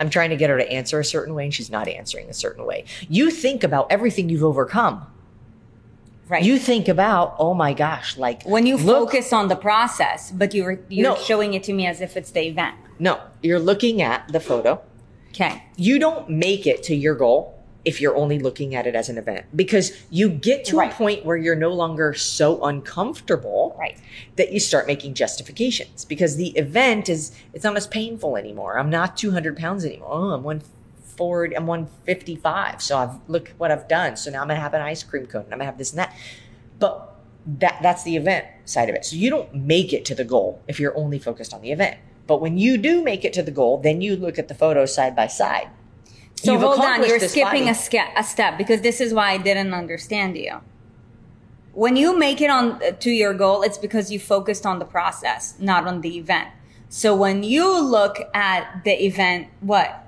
I'm 0.00 0.10
trying 0.10 0.30
to 0.30 0.36
get 0.36 0.50
her 0.50 0.58
to 0.58 0.70
answer 0.70 0.98
a 1.00 1.04
certain 1.04 1.34
way, 1.34 1.44
and 1.44 1.54
she's 1.54 1.70
not 1.70 1.88
answering 1.88 2.28
a 2.28 2.34
certain 2.34 2.64
way. 2.66 2.84
You 3.08 3.30
think 3.30 3.62
about 3.64 3.90
everything 3.90 4.28
you've 4.28 4.44
overcome. 4.44 5.06
Right. 6.28 6.42
You 6.44 6.58
think 6.58 6.88
about, 6.88 7.34
oh 7.38 7.52
my 7.52 7.74
gosh, 7.74 8.16
like 8.16 8.42
when 8.44 8.64
you 8.64 8.76
look- 8.78 9.10
focus 9.10 9.32
on 9.32 9.48
the 9.48 9.56
process, 9.56 10.30
but 10.30 10.54
you're 10.54 10.80
you're 10.88 11.10
No. 11.10 11.16
showing 11.16 11.52
it 11.54 11.62
to 11.64 11.72
me 11.72 11.86
as 11.86 12.00
if 12.00 12.16
it's 12.16 12.30
the 12.30 12.46
event. 12.46 12.74
No, 12.98 13.20
you're 13.42 13.58
looking 13.58 14.00
at 14.00 14.28
the 14.32 14.40
photo. 14.40 14.80
Okay. 15.30 15.62
You 15.76 15.98
don't 15.98 16.28
make 16.30 16.66
it 16.66 16.82
to 16.84 16.94
your 16.94 17.14
goal 17.14 17.58
if 17.84 18.00
you're 18.00 18.16
only 18.16 18.38
looking 18.38 18.74
at 18.74 18.86
it 18.86 18.94
as 18.94 19.08
an 19.08 19.18
event 19.18 19.44
because 19.56 19.92
you 20.08 20.28
get 20.28 20.64
to 20.66 20.76
Right. 20.76 20.92
a 20.92 20.94
point 20.94 21.24
where 21.24 21.36
you're 21.36 21.56
no 21.56 21.70
longer 21.70 22.14
so 22.14 22.62
uncomfortable 22.64 23.74
Right. 23.78 23.96
that 24.36 24.52
you 24.52 24.60
start 24.60 24.86
making 24.86 25.14
justifications 25.14 26.04
because 26.04 26.36
the 26.36 26.50
event 26.50 27.08
is 27.08 27.32
it's 27.52 27.64
not 27.64 27.76
as 27.76 27.86
painful 27.86 28.36
anymore. 28.36 28.78
I'm 28.78 28.90
not 28.90 29.16
200 29.16 29.56
pounds 29.56 29.84
anymore. 29.84 30.08
Oh, 30.12 30.30
I'm 30.30 30.42
one 30.44 30.62
forward. 31.16 31.52
I'm 31.56 31.66
155. 31.66 32.80
So 32.80 32.96
I've 32.98 33.10
look 33.28 33.52
what 33.58 33.70
I've 33.70 33.88
done. 33.88 34.16
So 34.16 34.30
now 34.30 34.42
I'm 34.42 34.48
gonna 34.48 34.60
have 34.60 34.74
an 34.74 34.80
ice 34.82 35.02
cream 35.02 35.26
cone. 35.26 35.42
and 35.44 35.52
I'm 35.52 35.58
gonna 35.58 35.66
have 35.70 35.78
this 35.78 35.90
and 35.90 35.98
that. 35.98 36.14
But 36.78 37.08
that 37.58 37.78
that's 37.82 38.04
the 38.04 38.16
event 38.16 38.46
side 38.64 38.88
of 38.88 38.94
it. 38.94 39.04
So 39.04 39.16
you 39.16 39.28
don't 39.28 39.52
make 39.54 39.92
it 39.92 40.04
to 40.06 40.14
the 40.14 40.24
goal 40.24 40.60
if 40.68 40.78
you're 40.78 40.96
only 40.96 41.18
focused 41.18 41.52
on 41.52 41.60
the 41.62 41.72
event. 41.72 41.96
But 42.28 42.40
when 42.40 42.56
you 42.56 42.78
do 42.78 43.02
make 43.02 43.24
it 43.24 43.32
to 43.34 43.42
the 43.42 43.50
goal, 43.50 43.78
then 43.78 44.00
you 44.00 44.14
look 44.16 44.38
at 44.38 44.46
the 44.48 44.54
photos 44.54 44.94
side 44.94 45.16
by 45.16 45.26
side. 45.26 45.68
So 46.42 46.52
You've 46.52 46.62
hold 46.62 46.80
on, 46.80 47.06
you're 47.06 47.20
skipping 47.20 47.68
a, 47.68 47.74
ske- 47.74 48.16
a 48.16 48.24
step 48.24 48.58
because 48.58 48.80
this 48.80 49.00
is 49.00 49.14
why 49.14 49.30
I 49.30 49.38
didn't 49.38 49.72
understand 49.74 50.36
you. 50.36 50.60
When 51.72 51.96
you 51.96 52.18
make 52.18 52.40
it 52.40 52.50
on 52.50 52.82
uh, 52.82 52.90
to 52.98 53.10
your 53.10 53.32
goal, 53.32 53.62
it's 53.62 53.78
because 53.78 54.10
you 54.10 54.18
focused 54.18 54.66
on 54.66 54.78
the 54.78 54.84
process, 54.84 55.54
not 55.60 55.86
on 55.86 56.00
the 56.00 56.18
event. 56.18 56.48
So 56.88 57.14
when 57.14 57.44
you 57.44 57.80
look 57.80 58.18
at 58.34 58.82
the 58.84 59.04
event, 59.04 59.48
what? 59.60 60.02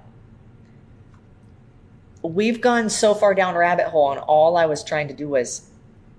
we've 2.25 2.61
gone 2.61 2.89
so 2.89 3.15
far 3.15 3.35
down 3.35 3.55
rabbit 3.55 3.87
hole 3.89 4.11
and 4.11 4.21
all 4.23 4.57
i 4.57 4.65
was 4.65 4.83
trying 4.83 5.07
to 5.07 5.15
do 5.15 5.29
was 5.29 5.69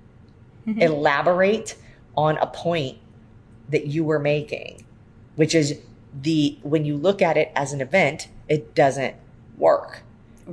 elaborate 0.77 1.75
on 2.15 2.37
a 2.37 2.47
point 2.47 2.97
that 3.69 3.87
you 3.87 4.03
were 4.03 4.19
making 4.19 4.85
which 5.35 5.55
is 5.55 5.79
the 6.21 6.57
when 6.61 6.85
you 6.85 6.95
look 6.95 7.21
at 7.21 7.35
it 7.35 7.51
as 7.55 7.73
an 7.73 7.81
event 7.81 8.27
it 8.47 8.75
doesn't 8.75 9.15
work 9.57 10.03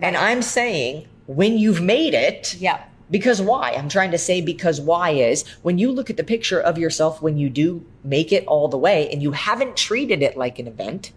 and 0.00 0.16
i'm 0.16 0.42
saying 0.42 1.06
when 1.26 1.56
you've 1.58 1.80
made 1.80 2.14
it 2.14 2.54
Yeah. 2.58 2.82
because 3.10 3.40
why 3.42 3.72
i'm 3.72 3.88
trying 3.88 4.10
to 4.12 4.18
say 4.18 4.40
because 4.40 4.80
why 4.80 5.10
is 5.10 5.46
when 5.62 5.78
you 5.78 5.90
look 5.92 6.10
at 6.10 6.16
the 6.16 6.24
picture 6.24 6.60
of 6.60 6.78
yourself 6.78 7.20
when 7.20 7.36
you 7.38 7.50
do 7.50 7.84
make 8.04 8.32
it 8.32 8.46
all 8.46 8.68
the 8.68 8.78
way 8.78 9.10
and 9.10 9.22
you 9.22 9.32
haven't 9.32 9.76
treated 9.76 10.22
it 10.22 10.36
like 10.36 10.58
an 10.58 10.66
event 10.66 11.12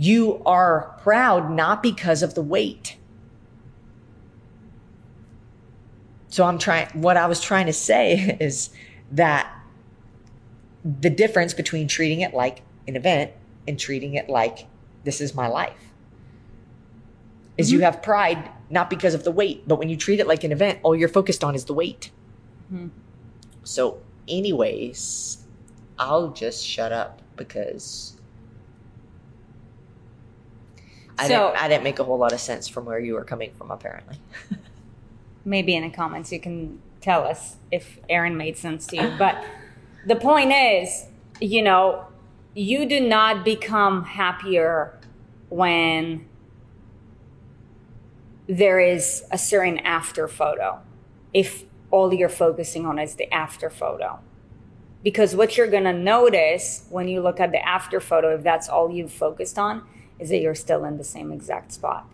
you 0.00 0.40
are 0.46 0.96
proud 1.02 1.50
not 1.50 1.82
because 1.82 2.22
of 2.22 2.34
the 2.34 2.40
weight. 2.40 2.96
So 6.28 6.44
I'm 6.46 6.58
trying, 6.58 6.88
what 6.94 7.18
I 7.18 7.26
was 7.26 7.42
trying 7.42 7.66
to 7.66 7.72
say 7.74 8.36
is 8.40 8.70
that 9.12 9.52
the 10.84 11.10
difference 11.10 11.52
between 11.52 11.86
treating 11.86 12.22
it 12.22 12.32
like 12.32 12.62
an 12.88 12.96
event 12.96 13.32
and 13.68 13.78
treating 13.78 14.14
it 14.14 14.30
like 14.30 14.66
this 15.04 15.20
is 15.20 15.34
my 15.34 15.48
life 15.48 15.89
is 17.60 17.70
you 17.72 17.80
have 17.80 18.02
pride 18.02 18.50
not 18.70 18.88
because 18.90 19.14
of 19.14 19.24
the 19.24 19.30
weight, 19.30 19.66
but 19.66 19.76
when 19.76 19.88
you 19.88 19.96
treat 19.96 20.20
it 20.20 20.26
like 20.26 20.44
an 20.44 20.52
event, 20.52 20.78
all 20.82 20.94
you're 20.96 21.08
focused 21.08 21.42
on 21.44 21.54
is 21.54 21.64
the 21.66 21.74
weight. 21.74 22.10
Mhm. 22.72 22.90
So, 23.64 23.98
anyways, 24.28 25.38
I'll 25.98 26.30
just 26.30 26.66
shut 26.66 26.92
up 26.92 27.20
because 27.36 28.16
I, 31.18 31.28
So- 31.28 31.48
didn't, 31.48 31.62
I 31.64 31.68
didn't 31.68 31.84
make 31.84 31.98
a 31.98 32.04
whole 32.04 32.18
lot 32.18 32.32
of 32.32 32.40
sense 32.40 32.68
from 32.68 32.84
where 32.86 32.98
you 32.98 33.14
were 33.14 33.24
coming 33.24 33.52
from, 33.58 33.70
apparently. 33.70 34.16
maybe 35.44 35.74
in 35.74 35.82
the 35.82 35.90
comments 35.90 36.30
you 36.32 36.38
can 36.40 36.80
tell 37.00 37.24
us 37.26 37.56
if 37.70 37.98
Aaron 38.08 38.36
made 38.36 38.56
sense 38.56 38.86
to 38.88 38.96
you. 38.96 39.12
But 39.18 39.42
the 40.06 40.16
point 40.16 40.52
is, 40.52 41.06
you 41.40 41.62
know, 41.62 42.04
you 42.54 42.86
do 42.86 43.00
not 43.00 43.44
become 43.44 44.04
happier 44.04 44.98
when 45.48 46.26
there 48.50 48.80
is 48.80 49.22
a 49.30 49.38
certain 49.38 49.78
after 49.78 50.26
photo. 50.26 50.80
If 51.32 51.64
all 51.92 52.12
you're 52.12 52.28
focusing 52.28 52.84
on 52.84 52.98
is 52.98 53.14
the 53.14 53.32
after 53.32 53.70
photo. 53.70 54.18
Because 55.04 55.36
what 55.36 55.56
you're 55.56 55.68
going 55.68 55.84
to 55.84 55.92
notice 55.92 56.84
when 56.90 57.06
you 57.06 57.20
look 57.20 57.38
at 57.38 57.52
the 57.52 57.66
after 57.66 58.00
photo, 58.00 58.34
if 58.34 58.42
that's 58.42 58.68
all 58.68 58.90
you've 58.90 59.12
focused 59.12 59.56
on, 59.56 59.86
is 60.18 60.30
that 60.30 60.40
you're 60.40 60.56
still 60.56 60.84
in 60.84 60.98
the 60.98 61.04
same 61.04 61.30
exact 61.30 61.72
spot. 61.72 62.06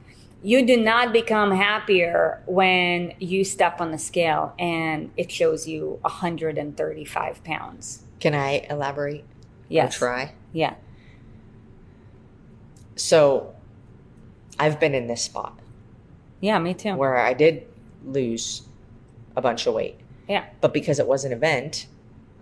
You 0.43 0.64
do 0.64 0.76
not 0.76 1.12
become 1.12 1.52
happier 1.52 2.43
when 2.47 3.14
you 3.19 3.43
step 3.43 3.81
on 3.81 3.90
the 3.90 3.99
scale 3.99 4.55
and 4.59 5.11
it 5.16 5.33
shows 5.33 5.66
you 5.66 5.99
135 6.02 7.45
pounds. 7.45 8.05
Can 8.21 8.35
I 8.35 8.66
elaborate? 8.69 9.25
Yes. 9.69 9.97
Or 9.97 9.99
try? 9.99 10.33
Yeah. 10.52 10.75
So, 12.95 13.55
I've 14.59 14.78
been 14.78 14.95
in 14.95 15.07
this 15.07 15.23
spot 15.23 15.59
Yeah, 16.47 16.59
me 16.61 16.75
too. 16.75 16.95
where 16.95 17.17
I 17.17 17.33
did 17.35 17.67
lose 18.05 18.62
a 19.35 19.41
bunch 19.43 19.67
of 19.67 19.75
weight, 19.75 19.97
Yeah. 20.29 20.45
but 20.61 20.73
because 20.73 20.99
it 20.99 21.07
was 21.07 21.25
an 21.25 21.33
event, 21.33 21.87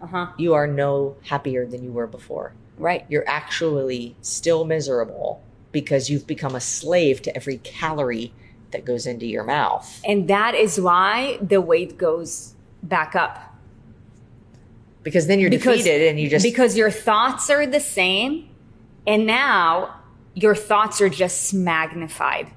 Uh 0.02 0.06
huh. 0.06 0.26
you 0.36 0.52
are 0.54 0.66
no 0.66 1.16
happier 1.22 1.64
than 1.66 1.82
you 1.82 1.90
were 1.92 2.06
before. 2.06 2.52
Right. 2.78 3.04
You're 3.08 3.28
actually 3.28 4.14
still 4.20 4.64
miserable 4.64 5.40
because 5.72 6.10
you've 6.10 6.26
become 6.26 6.54
a 6.54 6.60
slave 6.60 7.22
to 7.22 7.34
every 7.34 7.58
calorie 7.58 8.32
that 8.72 8.84
goes 8.84 9.06
into 9.06 9.26
your 9.26 9.44
mouth. 9.44 10.00
And 10.04 10.28
that 10.28 10.54
is 10.54 10.80
why 10.80 11.38
the 11.40 11.60
weight 11.60 11.96
goes 11.96 12.54
back 12.82 13.14
up. 13.16 13.38
Because 15.02 15.26
then 15.26 15.38
you're 15.40 15.50
Because- 15.50 15.78
defeated 15.78 16.08
and 16.08 16.18
you 16.20 16.28
just 16.28 16.42
because 16.44 16.76
your 16.76 16.90
thoughts 16.90 17.48
are 17.50 17.66
the 17.66 17.80
same 17.80 18.48
and 19.06 19.26
now 19.26 19.94
your 20.34 20.54
thoughts 20.54 21.00
are 21.00 21.08
just 21.08 21.54
magnified. 21.54 22.48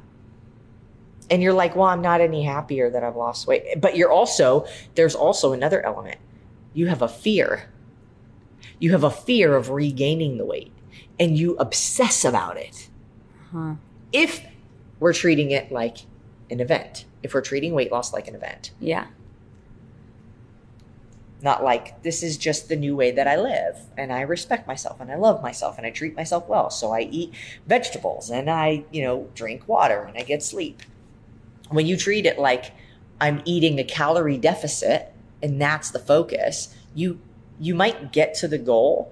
And 1.29 1.41
you're 1.41 1.53
like, 1.53 1.75
well, 1.75 1.87
I'm 1.87 2.01
not 2.01 2.21
any 2.21 2.43
happier 2.43 2.89
that 2.89 3.03
I've 3.03 3.15
lost 3.15 3.47
weight. 3.47 3.81
But 3.81 3.97
you're 3.97 4.11
also, 4.11 4.65
there's 4.95 5.15
also 5.15 5.53
another 5.53 5.85
element. 5.85 6.17
You 6.73 6.87
have 6.87 7.01
a 7.01 7.07
fear. 7.07 7.69
You 8.79 8.91
have 8.91 9.03
a 9.03 9.11
fear 9.11 9.55
of 9.55 9.69
regaining 9.69 10.37
the 10.37 10.45
weight 10.45 10.71
and 11.19 11.37
you 11.37 11.55
obsess 11.57 12.23
about 12.23 12.57
it. 12.57 12.89
Huh. 13.51 13.75
If 14.13 14.45
we're 14.99 15.13
treating 15.13 15.51
it 15.51 15.71
like 15.71 15.99
an 16.49 16.59
event, 16.59 17.05
if 17.23 17.33
we're 17.33 17.41
treating 17.41 17.73
weight 17.73 17.91
loss 17.91 18.13
like 18.13 18.27
an 18.27 18.35
event, 18.35 18.71
Yeah. 18.79 19.07
Not 21.39 21.63
like 21.63 22.01
this 22.01 22.23
is 22.23 22.35
just 22.35 22.67
the 22.67 22.75
new 22.75 22.95
way 22.95 23.11
that 23.11 23.27
I 23.27 23.35
live 23.35 23.77
and 23.95 24.11
I 24.11 24.21
respect 24.21 24.67
myself 24.67 24.99
and 24.99 25.11
I 25.11 25.15
love 25.15 25.43
myself 25.43 25.77
and 25.77 25.85
I 25.85 25.91
treat 25.91 26.15
myself 26.15 26.47
well. 26.47 26.71
So 26.71 26.91
I 26.93 27.01
eat 27.01 27.31
vegetables 27.67 28.31
and 28.31 28.49
I, 28.49 28.85
you 28.91 29.03
know, 29.03 29.29
drink 29.35 29.67
water 29.67 30.01
and 30.01 30.17
I 30.17 30.21
get 30.23 30.41
sleep. 30.41 30.81
When 31.69 31.85
you 31.85 31.97
treat 31.97 32.25
it 32.25 32.39
like 32.39 32.71
I'm 33.19 33.41
eating 33.45 33.79
a 33.79 33.83
calorie 33.83 34.37
deficit 34.37 35.13
and 35.41 35.61
that's 35.61 35.91
the 35.91 35.99
focus, 35.99 36.73
you 36.95 37.19
you 37.59 37.73
might 37.73 38.11
get 38.11 38.35
to 38.35 38.47
the 38.47 38.57
goal, 38.57 39.11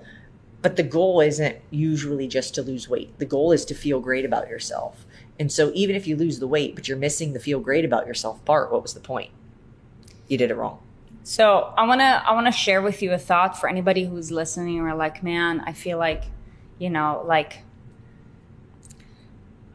but 0.61 0.75
the 0.75 0.83
goal 0.83 1.19
isn't 1.21 1.57
usually 1.71 2.27
just 2.27 2.53
to 2.55 2.61
lose 2.61 2.87
weight. 2.87 3.17
The 3.17 3.25
goal 3.25 3.51
is 3.51 3.65
to 3.65 3.75
feel 3.75 3.99
great 3.99 4.25
about 4.25 4.47
yourself. 4.49 5.05
And 5.39 5.51
so 5.51 5.71
even 5.73 5.95
if 5.95 6.07
you 6.07 6.15
lose 6.15 6.39
the 6.39 6.47
weight, 6.47 6.75
but 6.75 6.87
you're 6.87 6.97
missing 6.97 7.33
the 7.33 7.39
feel 7.39 7.59
great 7.59 7.85
about 7.85 8.07
yourself 8.07 8.43
part, 8.45 8.71
what 8.71 8.81
was 8.81 8.93
the 8.93 8.99
point? 8.99 9.31
You 10.27 10.37
did 10.37 10.51
it 10.51 10.55
wrong. 10.55 10.79
So 11.23 11.73
I 11.75 11.85
wanna 11.87 12.23
I 12.25 12.33
wanna 12.33 12.51
share 12.51 12.81
with 12.81 13.01
you 13.01 13.11
a 13.11 13.17
thought 13.17 13.59
for 13.59 13.67
anybody 13.67 14.05
who's 14.05 14.31
listening 14.31 14.79
or 14.79 14.93
like, 14.95 15.23
man, 15.23 15.61
I 15.65 15.73
feel 15.73 15.97
like, 15.97 16.25
you 16.77 16.89
know, 16.89 17.23
like 17.25 17.59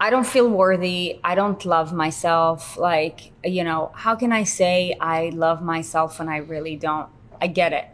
I 0.03 0.09
don't 0.09 0.27
feel 0.27 0.49
worthy. 0.49 1.21
I 1.23 1.35
don't 1.35 1.63
love 1.67 1.93
myself. 1.93 2.79
Like, 2.79 3.33
you 3.45 3.63
know, 3.63 3.93
how 3.95 4.17
can 4.17 4.33
I 4.33 4.45
say 4.45 4.97
I 4.99 5.29
love 5.29 5.63
myself 5.63 6.19
when 6.19 6.29
I 6.29 6.39
really 6.39 6.75
don't? 6.75 7.11
I 7.39 7.49
get 7.49 7.75
it. 7.75 7.87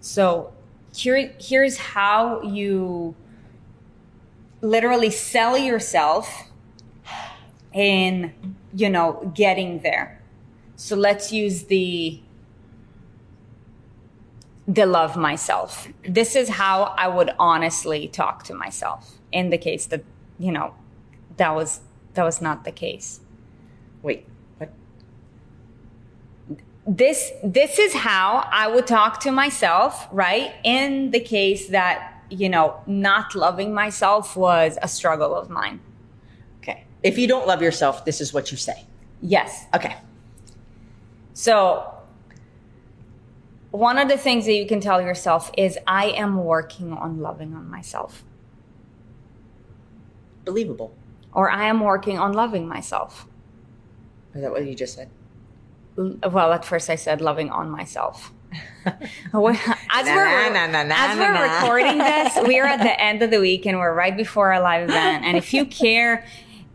So 0.00 0.52
here, 0.94 1.34
here's 1.40 1.76
how 1.76 2.42
you 2.42 3.16
literally 4.60 5.10
sell 5.10 5.58
yourself 5.58 6.48
in, 7.72 8.32
you 8.72 8.88
know, 8.88 9.32
getting 9.34 9.80
there. 9.82 10.22
So 10.76 10.94
let's 10.94 11.32
use 11.32 11.64
the 11.64 12.20
the 14.68 14.84
love 14.84 15.16
myself. 15.16 15.88
This 16.06 16.36
is 16.36 16.50
how 16.50 16.94
I 16.98 17.08
would 17.08 17.30
honestly 17.38 18.06
talk 18.06 18.44
to 18.44 18.54
myself 18.54 19.18
in 19.32 19.48
the 19.48 19.56
case 19.56 19.86
that, 19.86 20.04
you 20.38 20.52
know, 20.52 20.74
that 21.38 21.54
was 21.54 21.80
that 22.14 22.24
was 22.24 22.40
not 22.40 22.64
the 22.64 22.72
case. 22.72 23.20
Wait, 24.02 24.26
what? 24.58 24.70
This 26.86 27.32
this 27.42 27.78
is 27.78 27.94
how 27.94 28.48
I 28.52 28.68
would 28.68 28.86
talk 28.86 29.20
to 29.20 29.32
myself, 29.32 30.06
right? 30.12 30.52
In 30.64 31.10
the 31.10 31.20
case 31.20 31.68
that, 31.68 32.22
you 32.30 32.48
know, 32.48 32.80
not 32.86 33.34
loving 33.34 33.72
myself 33.72 34.36
was 34.36 34.78
a 34.82 34.88
struggle 34.88 35.34
of 35.34 35.48
mine. 35.48 35.80
Okay. 36.58 36.84
If 37.02 37.18
you 37.18 37.26
don't 37.26 37.46
love 37.46 37.62
yourself, 37.62 38.04
this 38.04 38.20
is 38.20 38.34
what 38.34 38.50
you 38.50 38.56
say. 38.56 38.84
Yes. 39.20 39.66
Okay. 39.74 39.96
So 41.34 41.94
one 43.70 43.98
of 43.98 44.08
the 44.08 44.18
things 44.18 44.46
that 44.46 44.54
you 44.54 44.66
can 44.66 44.80
tell 44.80 45.00
yourself 45.00 45.50
is 45.56 45.78
I 45.86 46.06
am 46.06 46.44
working 46.44 46.92
on 46.92 47.20
loving 47.20 47.54
on 47.54 47.70
myself. 47.70 48.24
Believable. 50.44 50.94
Or 51.38 51.48
I 51.48 51.66
am 51.66 51.78
working 51.78 52.18
on 52.18 52.32
loving 52.32 52.66
myself. 52.66 53.24
Is 54.34 54.42
that 54.42 54.50
what 54.50 54.66
you 54.66 54.74
just 54.74 54.96
said? 54.96 55.08
Mm, 55.96 56.32
well, 56.32 56.52
at 56.52 56.64
first 56.64 56.90
I 56.90 56.96
said 56.96 57.20
loving 57.20 57.48
on 57.48 57.70
myself. 57.70 58.32
as 59.92 60.08
we're, 60.08 60.26
as 60.90 61.16
we're 61.16 61.42
recording 61.54 61.98
this, 61.98 62.34
we're 62.42 62.64
at 62.66 62.82
the 62.82 63.00
end 63.00 63.22
of 63.22 63.30
the 63.30 63.38
week 63.38 63.66
and 63.66 63.78
we're 63.78 63.94
right 63.94 64.16
before 64.16 64.52
our 64.52 64.60
live 64.60 64.88
event. 64.88 65.24
And 65.24 65.36
if 65.36 65.54
you 65.54 65.64
care, 65.84 66.26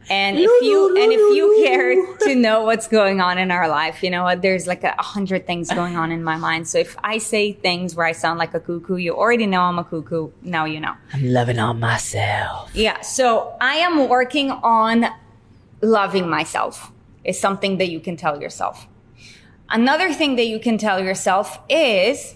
and 0.09 0.37
if 0.37 0.61
you 0.61 0.95
and 0.97 1.11
if 1.11 1.35
you 1.35 1.63
care 1.63 1.95
to 2.27 2.35
know 2.35 2.63
what's 2.63 2.87
going 2.87 3.21
on 3.21 3.37
in 3.37 3.51
our 3.51 3.67
life, 3.67 4.03
you 4.03 4.09
know 4.09 4.23
what? 4.23 4.41
There's 4.41 4.67
like 4.67 4.83
a 4.83 5.01
hundred 5.01 5.47
things 5.47 5.69
going 5.69 5.95
on 5.95 6.11
in 6.11 6.23
my 6.23 6.37
mind. 6.37 6.67
So 6.67 6.77
if 6.77 6.95
I 7.03 7.17
say 7.17 7.53
things 7.53 7.95
where 7.95 8.05
I 8.05 8.11
sound 8.11 8.39
like 8.39 8.53
a 8.53 8.59
cuckoo, 8.59 8.97
you 8.97 9.15
already 9.15 9.47
know 9.47 9.61
I'm 9.61 9.79
a 9.79 9.83
cuckoo. 9.83 10.31
Now 10.41 10.65
you 10.65 10.79
know. 10.79 10.95
I'm 11.13 11.27
loving 11.27 11.59
on 11.59 11.79
myself. 11.79 12.75
Yeah. 12.75 13.01
So 13.01 13.55
I 13.61 13.75
am 13.75 14.09
working 14.09 14.51
on 14.51 15.05
loving 15.81 16.29
myself 16.29 16.91
is 17.23 17.39
something 17.39 17.77
that 17.77 17.89
you 17.89 17.99
can 17.99 18.17
tell 18.17 18.41
yourself. 18.41 18.87
Another 19.69 20.13
thing 20.13 20.35
that 20.35 20.45
you 20.45 20.59
can 20.59 20.77
tell 20.77 21.03
yourself 21.03 21.59
is 21.69 22.35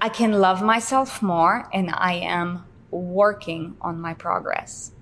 I 0.00 0.08
can 0.08 0.32
love 0.32 0.62
myself 0.62 1.22
more 1.22 1.68
and 1.72 1.90
I 1.92 2.14
am 2.14 2.64
working 2.90 3.76
on 3.80 4.00
my 4.00 4.14
progress. 4.14 4.92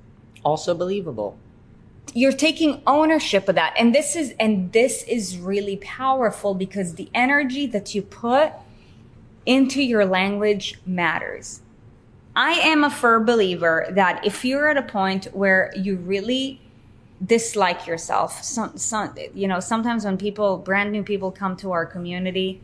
Also 0.44 0.74
believable. 0.74 1.37
You're 2.14 2.33
taking 2.33 2.83
ownership 2.87 3.48
of 3.48 3.55
that. 3.57 3.74
And 3.79 3.94
this 3.94 4.16
is 4.16 4.35
and 4.40 4.72
this 4.72 5.03
is 5.05 5.37
really 5.37 5.77
powerful 5.77 6.55
because 6.55 6.94
the 6.94 7.11
energy 7.14 7.66
that 7.66 7.94
you 7.94 8.03
put 8.03 8.53
into 9.44 9.83
your 9.83 10.05
language 10.05 10.81
matters. 10.87 11.61
I 12.37 12.53
am 12.53 12.85
a 12.85 12.90
firm 12.90 13.24
believer 13.24 13.87
that 13.90 14.24
if 14.24 14.44
you're 14.44 14.68
at 14.68 14.77
a 14.77 14.83
point 14.83 15.27
where 15.35 15.72
you 15.77 15.96
really 15.96 16.61
dislike 17.24 17.87
yourself, 17.87 18.44
some, 18.44 18.77
some, 18.79 19.14
you 19.35 19.48
know, 19.48 19.59
sometimes 19.59 20.05
when 20.05 20.16
people, 20.16 20.59
brand 20.59 20.92
new 20.92 21.03
people 21.03 21.33
come 21.33 21.57
to 21.57 21.72
our 21.72 21.85
community 21.85 22.61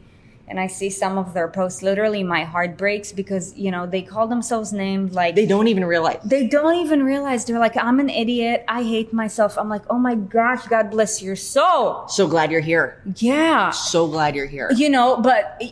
and 0.47 0.61
I 0.61 0.67
see 0.67 0.91
some 0.91 1.17
of 1.17 1.33
their 1.33 1.49
posts, 1.49 1.83
literally 1.83 2.23
my 2.23 2.45
heart 2.45 2.77
breaks 2.77 3.13
because, 3.13 3.57
you 3.57 3.71
know, 3.71 3.87
they 3.87 4.03
call 4.03 4.27
themselves 4.29 4.73
named 4.73 5.13
like, 5.13 5.35
They 5.35 5.47
don't 5.47 5.69
even 5.69 5.85
realize. 5.87 6.21
they 6.25 6.47
don't 6.47 6.77
even 6.77 7.03
realize 7.03 7.45
they're 7.47 7.59
like, 7.59 7.77
I'm 7.77 7.99
an 7.99 8.11
idiot. 8.11 8.65
I 8.69 8.83
hate 8.83 9.13
myself. 9.13 9.57
I'm 9.57 9.69
like, 9.71 9.83
oh 9.89 9.99
my 9.99 10.15
gosh, 10.15 10.67
God 10.67 10.91
bless 10.91 11.23
your 11.23 11.37
soul. 11.37 12.07
So 12.09 12.29
glad 12.29 12.51
you're 12.53 12.61
here. 12.61 13.01
Yeah 13.17 13.71
So 13.71 14.07
glad 14.07 14.35
you're 14.37 14.47
here. 14.47 14.71
you 14.77 14.91
know 14.91 15.17
but 15.17 15.63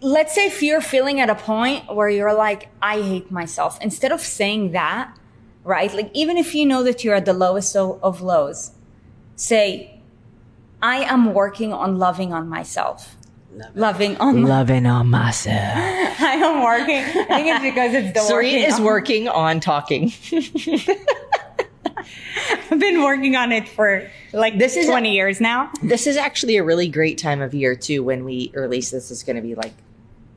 let's 0.00 0.34
say 0.34 0.46
if 0.46 0.62
you're 0.62 0.82
feeling 0.82 1.18
at 1.20 1.30
a 1.30 1.34
point 1.34 1.94
where 1.94 2.10
you're 2.10 2.34
like 2.34 2.68
i 2.82 3.00
hate 3.00 3.30
myself 3.30 3.78
instead 3.80 4.12
of 4.12 4.20
saying 4.20 4.72
that 4.72 5.16
right 5.62 5.94
like 5.94 6.10
even 6.12 6.36
if 6.36 6.54
you 6.54 6.66
know 6.66 6.82
that 6.82 7.02
you're 7.02 7.14
at 7.14 7.24
the 7.24 7.32
lowest 7.32 7.74
of 7.74 8.20
lows 8.20 8.72
say 9.36 9.98
i 10.82 10.96
am 11.04 11.32
working 11.32 11.72
on 11.72 11.98
loving 11.98 12.34
on 12.34 12.46
myself 12.48 13.16
loving 13.74 14.16
on 14.18 14.42
my, 14.42 14.48
Loving 14.48 14.86
on 14.86 15.08
myself. 15.10 15.56
i 16.20 16.34
am 16.40 16.62
working 16.62 16.96
i 16.96 17.26
think 17.26 17.46
it's 17.48 17.62
because 17.62 17.94
it's 17.94 18.12
the 18.12 18.20
Sari 18.20 18.46
working 18.52 18.64
is 18.64 18.74
on- 18.74 18.84
working 18.84 19.28
on 19.28 19.60
talking. 19.60 20.12
i've 22.70 22.78
been 22.78 23.02
working 23.02 23.36
on 23.36 23.52
it 23.52 23.68
for 23.68 24.08
like 24.32 24.58
This 24.58 24.76
is- 24.76 24.86
20 24.86 25.12
years 25.12 25.40
now 25.40 25.70
this 25.82 26.06
is 26.06 26.16
actually 26.16 26.56
a 26.56 26.64
really 26.64 26.88
great 26.88 27.18
time 27.18 27.40
of 27.40 27.54
year 27.54 27.74
too 27.76 28.02
when 28.02 28.24
we 28.24 28.50
release 28.54 28.90
this 28.90 29.10
is 29.10 29.22
going 29.22 29.36
to 29.36 29.42
be 29.42 29.54
like 29.54 29.72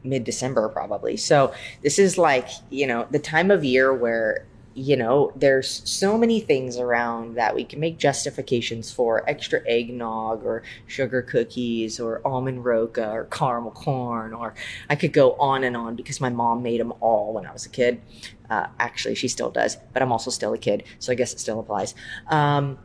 mid 0.04 0.24
December 0.24 0.70
probably. 0.70 1.18
So 1.18 1.54
this 1.82 2.00
is 2.00 2.18
like, 2.18 2.48
you 2.70 2.88
know, 2.88 3.08
the 3.12 3.20
time 3.20 3.52
of 3.52 3.66
year 3.66 3.94
where 3.94 4.46
you 4.78 4.96
know, 4.96 5.32
there's 5.36 5.82
so 5.90 6.20
many 6.20 6.40
things 6.40 6.78
around 6.78 7.34
that 7.34 7.56
we 7.56 7.64
can 7.64 7.80
make 7.80 7.98
justifications 7.98 8.92
for 8.92 9.28
extra 9.28 9.60
eggnog 9.68 10.46
or 10.46 10.62
sugar 10.86 11.24
cookies 11.24 12.00
or 12.00 12.22
almond 12.24 12.64
roca 12.64 13.10
or 13.10 13.26
caramel 13.26 13.72
corn, 13.72 14.34
or 14.34 14.54
I 14.88 14.96
could 14.96 15.14
go 15.14 15.34
on 15.34 15.64
and 15.64 15.76
on 15.76 15.96
because 15.96 16.22
my 16.22 16.30
mom 16.30 16.62
made 16.62 16.80
them 16.80 16.94
all 17.00 17.34
when 17.34 17.48
I 17.48 17.52
was 17.52 17.66
a 17.66 17.70
kid. 17.70 18.04
Uh, 18.52 18.68
actually, 18.80 19.16
she 19.16 19.28
still 19.28 19.50
does, 19.50 19.78
but 19.94 20.04
I'm 20.04 20.12
also 20.12 20.30
still 20.30 20.54
a 20.54 20.60
kid, 20.60 20.84
so 21.00 21.12
I 21.12 21.16
guess 21.16 21.34
it 21.34 21.40
still 21.40 21.60
applies. 21.60 21.96
Um, 22.28 22.78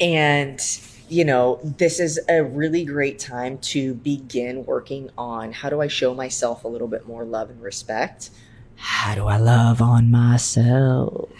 and 0.00 0.60
you 1.08 1.24
know, 1.24 1.60
this 1.62 2.00
is 2.00 2.18
a 2.28 2.42
really 2.42 2.84
great 2.84 3.20
time 3.20 3.58
to 3.58 3.94
begin 3.94 4.64
working 4.64 5.10
on 5.16 5.52
how 5.52 5.70
do 5.70 5.80
I 5.80 5.86
show 5.86 6.12
myself 6.12 6.64
a 6.64 6.68
little 6.68 6.88
bit 6.88 7.06
more 7.06 7.24
love 7.24 7.50
and 7.50 7.62
respect? 7.62 8.30
How 8.76 9.14
do 9.14 9.26
I 9.26 9.36
love 9.36 9.80
on 9.80 10.10
myself? 10.10 11.30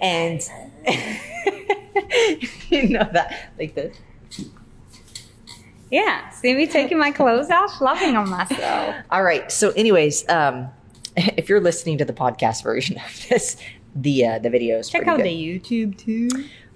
And 0.00 0.40
you 2.70 2.88
know 2.88 3.08
that 3.12 3.50
like 3.58 3.74
this. 3.74 3.96
yeah 5.90 6.28
see 6.30 6.54
me 6.54 6.66
taking 6.66 6.98
my 6.98 7.10
clothes 7.10 7.50
off 7.50 7.80
loving 7.80 8.16
on 8.16 8.28
myself 8.28 8.94
All 9.10 9.22
right. 9.22 9.50
So, 9.50 9.70
anyways, 9.70 10.28
um, 10.28 10.68
if 11.16 11.48
you're 11.48 11.60
listening 11.60 11.98
to 11.98 12.04
the 12.04 12.12
podcast 12.12 12.62
version 12.62 12.98
of 12.98 13.28
this, 13.28 13.56
the 13.94 14.26
uh, 14.26 14.38
the 14.38 14.50
video 14.50 14.78
is 14.78 14.88
check 14.88 15.06
out 15.06 15.16
good. 15.18 15.26
the 15.26 15.30
youtube 15.30 15.96
too 15.96 16.28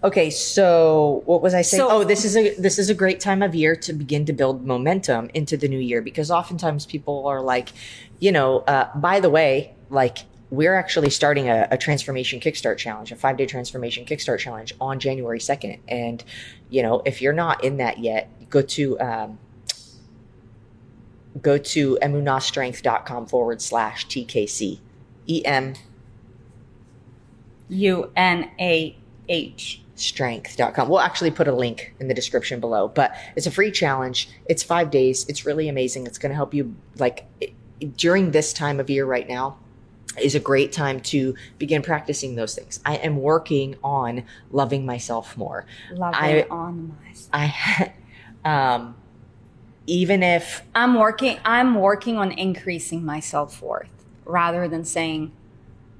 Okay, 0.02 0.30
so 0.30 1.22
what 1.26 1.42
was 1.42 1.52
I 1.52 1.60
saying? 1.60 1.80
So- 1.80 1.90
oh, 1.90 2.04
this 2.04 2.24
is 2.24 2.34
a 2.34 2.54
this 2.54 2.78
is 2.78 2.88
a 2.88 2.94
great 2.94 3.20
time 3.20 3.42
of 3.42 3.54
year 3.54 3.76
to 3.76 3.92
begin 3.92 4.24
to 4.26 4.32
build 4.32 4.64
momentum 4.66 5.30
into 5.34 5.58
the 5.58 5.68
new 5.68 5.78
year 5.78 6.00
because 6.00 6.30
oftentimes 6.30 6.86
people 6.86 7.26
are 7.26 7.42
like, 7.42 7.68
you 8.18 8.32
know, 8.32 8.60
uh, 8.60 8.88
by 8.96 9.20
the 9.20 9.28
way, 9.28 9.74
like 9.90 10.18
we're 10.50 10.74
actually 10.74 11.10
starting 11.10 11.48
a, 11.48 11.68
a 11.70 11.78
transformation 11.78 12.40
kickstart 12.40 12.76
challenge, 12.76 13.12
a 13.12 13.16
five 13.16 13.36
day 13.36 13.46
transformation 13.46 14.04
kickstart 14.04 14.38
challenge 14.38 14.74
on 14.80 14.98
January 14.98 15.40
second, 15.40 15.78
and 15.88 16.24
you 16.68 16.82
know, 16.82 17.02
if 17.04 17.22
you're 17.22 17.32
not 17.32 17.62
in 17.62 17.76
that 17.76 17.98
yet, 17.98 18.48
go 18.50 18.62
to 18.62 18.98
um, 19.00 19.38
go 21.40 21.56
to 21.56 21.98
emunahstrength.com 22.02 23.26
forward 23.26 23.62
slash 23.62 24.06
tkc, 24.06 24.80
e 25.26 25.44
m 25.44 25.74
U 27.68 28.10
N 28.16 28.50
A 28.58 28.96
H. 29.28 29.82
strength.com. 29.94 30.88
We'll 30.88 31.00
actually 31.00 31.30
put 31.30 31.46
a 31.46 31.52
link 31.52 31.94
in 32.00 32.08
the 32.08 32.14
description 32.14 32.58
below, 32.58 32.88
but 32.88 33.14
it's 33.36 33.46
a 33.46 33.50
free 33.50 33.70
challenge. 33.70 34.28
It's 34.46 34.64
five 34.64 34.90
days. 34.90 35.24
It's 35.28 35.46
really 35.46 35.68
amazing. 35.68 36.06
It's 36.06 36.18
going 36.18 36.30
to 36.30 36.36
help 36.36 36.52
you 36.52 36.74
like 36.98 37.26
it, 37.40 37.52
during 37.96 38.32
this 38.32 38.52
time 38.52 38.80
of 38.80 38.90
year 38.90 39.06
right 39.06 39.28
now 39.28 39.56
is 40.18 40.34
a 40.34 40.40
great 40.40 40.72
time 40.72 41.00
to 41.00 41.34
begin 41.58 41.82
practicing 41.82 42.34
those 42.34 42.54
things. 42.54 42.80
I 42.84 42.96
am 42.96 43.16
working 43.16 43.76
on 43.84 44.24
loving 44.50 44.84
myself 44.84 45.36
more. 45.36 45.66
Love 45.92 46.14
I- 46.16 46.46
on 46.50 46.96
myself. 47.04 47.30
I, 47.32 47.92
um, 48.44 48.96
even 49.86 50.22
if 50.22 50.62
I'm 50.74 50.94
working. 50.94 51.38
I'm 51.44 51.74
working 51.74 52.16
on 52.16 52.32
increasing 52.32 53.04
my 53.04 53.20
self 53.20 53.60
worth 53.62 53.90
rather 54.24 54.68
than 54.68 54.84
saying 54.84 55.32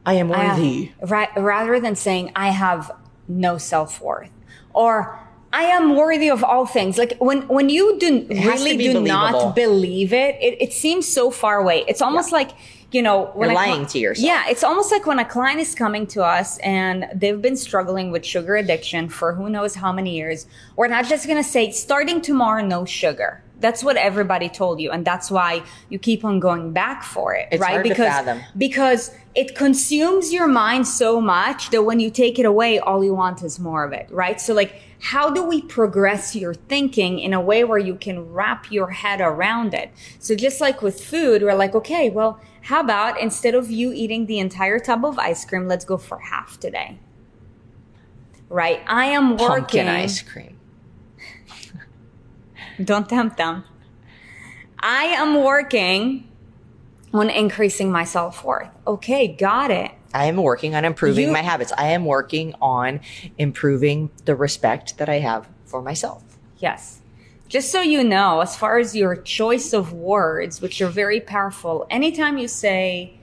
I 0.07 0.15
am 0.15 0.33
I- 0.33 0.49
worthy, 0.49 0.93
Right, 1.03 1.29
rather 1.37 1.81
than 1.81 1.97
saying 1.97 2.33
I 2.37 2.51
have 2.51 2.91
no 3.29 3.59
self 3.59 4.01
worth 4.01 4.31
or 4.73 5.19
I 5.53 5.65
am 5.65 5.97
worthy 5.97 6.31
of 6.31 6.45
all 6.45 6.67
things. 6.67 6.97
Like 6.99 7.17
when 7.19 7.43
when 7.49 7.69
you 7.69 7.99
do 7.99 8.27
really 8.29 8.77
do 8.77 8.93
believable. 8.95 9.03
not 9.07 9.55
believe 9.57 10.13
it, 10.13 10.37
it, 10.41 10.63
it 10.63 10.73
seems 10.73 11.09
so 11.09 11.31
far 11.31 11.59
away. 11.59 11.85
It's 11.89 12.01
almost 12.03 12.31
like 12.31 12.53
you 12.93 13.03
know 13.03 13.27
when 13.35 13.51
You're 13.51 13.59
a 13.59 13.63
cli- 13.63 13.71
lying 13.73 13.87
to 13.87 13.99
yourself. 13.99 14.27
Yeah, 14.27 14.45
it's 14.49 14.65
almost 14.65 14.91
like 14.93 15.07
when 15.07 15.19
a 15.19 15.25
client 15.25 15.61
is 15.61 15.75
coming 15.75 16.07
to 16.09 16.25
us 16.25 16.59
and 16.59 17.07
they've 17.15 17.41
been 17.41 17.57
struggling 17.57 18.11
with 18.11 18.25
sugar 18.25 18.57
addiction 18.57 19.09
for 19.09 19.35
who 19.35 19.49
knows 19.49 19.75
how 19.77 19.93
many 19.93 20.17
years. 20.17 20.47
We're 20.77 20.89
not 20.89 21.05
just 21.07 21.27
gonna 21.29 21.45
say 21.45 21.71
starting 21.71 22.21
tomorrow, 22.21 22.63
no 22.65 22.85
sugar. 22.85 23.43
That's 23.61 23.85
what 23.85 23.97
everybody 23.99 24.49
told 24.49 24.81
you, 24.81 24.91
and 24.91 25.05
that's 25.05 25.31
why 25.31 25.63
you 25.91 25.99
keep 25.99 26.25
on 26.25 26.41
going 26.41 26.73
back 26.73 27.03
for 27.05 27.35
it, 27.35 27.49
It's 27.53 27.61
right? 27.61 27.73
hard 27.73 27.85
to 27.85 27.91
because 27.91 28.07
fathom. 28.07 28.41
because 28.57 29.15
it 29.35 29.55
consumes 29.55 30.33
your 30.33 30.49
mind 30.49 30.89
so 30.89 31.21
much 31.21 31.69
that 31.71 31.83
when 31.83 32.01
you 32.01 32.11
take 32.11 32.39
it 32.39 32.47
away, 32.47 32.79
all 32.79 33.05
you 33.05 33.15
want 33.15 33.43
is 33.43 33.61
more 33.61 33.85
of 33.85 33.93
it, 33.93 34.09
right? 34.11 34.41
So, 34.41 34.55
like, 34.55 34.81
how 35.01 35.31
do 35.31 35.43
we 35.43 35.63
progress 35.63 36.37
your 36.37 36.53
thinking 36.53 37.19
in 37.19 37.33
a 37.33 37.41
way 37.41 37.65
where 37.65 37.79
you 37.79 37.95
can 37.95 38.33
wrap 38.33 38.71
your 38.71 38.91
head 38.91 39.21
around 39.21 39.73
it? 39.73 39.91
So, 40.19 40.35
just 40.35 40.61
like 40.61 40.83
with 40.83 41.03
food, 41.03 41.43
we're 41.43 41.55
like, 41.55 41.75
okay, 41.75 42.11
well, 42.11 42.41
how 42.63 42.81
about 42.81 43.19
instead 43.19 43.55
of 43.55 43.71
you 43.71 43.93
eating 43.93 44.27
the 44.27 44.39
entire 44.39 44.79
tub 44.79 45.05
of 45.05 45.19
ice 45.19 45.45
cream, 45.45 45.67
let's 45.67 45.85
go 45.85 45.97
for 45.97 46.19
half 46.19 46.61
today, 46.61 46.99
right? 48.49 48.81
I 48.87 49.07
am 49.07 49.33
working. 49.33 49.47
pumpkin 49.47 49.89
ice 49.89 50.21
cream. 50.21 50.59
Don't 52.85 53.09
tempt 53.09 53.39
them. 53.39 53.65
I 54.79 55.05
am 55.05 55.43
working 55.43 56.29
on 57.13 57.31
increasing 57.31 57.91
my 57.91 58.05
self 58.05 58.45
worth. 58.45 58.69
Okay, 58.87 59.29
got 59.29 59.71
it. 59.71 59.93
I 60.13 60.27
am 60.27 60.37
working 60.37 60.75
on 60.75 60.85
improving 60.85 61.27
You- 61.29 61.33
my 61.33 61.43
habits. 61.43 61.73
I 61.79 61.89
am 61.89 62.05
working 62.05 62.55
on 62.61 63.01
improving 63.39 64.11
the 64.25 64.35
respect 64.35 64.99
that 64.99 65.09
I 65.09 65.21
have 65.21 65.49
for 65.65 65.81
myself. 65.83 66.23
Yes. 66.59 67.01
Just 67.49 67.71
so 67.73 67.81
you 67.81 68.05
know, 68.05 68.41
as 68.41 68.57
far 68.57 68.79
as 68.79 68.95
your 68.95 69.17
choice 69.17 69.73
of 69.73 69.93
words, 69.93 70.61
which 70.61 70.81
are 70.81 70.89
very 70.89 71.21
powerful, 71.21 71.87
anytime 71.91 72.39
you 72.39 72.47
say, 72.47 73.15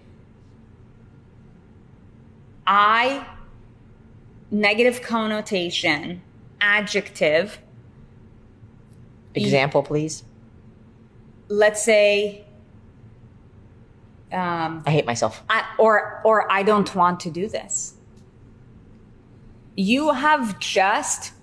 I, 2.66 3.26
negative 4.52 5.02
connotation, 5.02 6.22
adjective, 6.60 7.60
Example, 9.36 9.84
please. 9.84 10.24
let's 11.48 11.82
say, 11.84 12.44
um, 14.32 14.84
I 14.86 14.92
hate 14.92 15.06
myself. 15.06 15.44
I, 15.50 15.64
or 15.78 16.22
or 16.24 16.52
I 16.52 16.64
don't 16.64 16.94
want 16.96 17.20
to 17.22 17.32
do 17.32 17.48
this. 17.48 17.94
You 19.76 20.14
have 20.14 20.60
just 20.60 21.34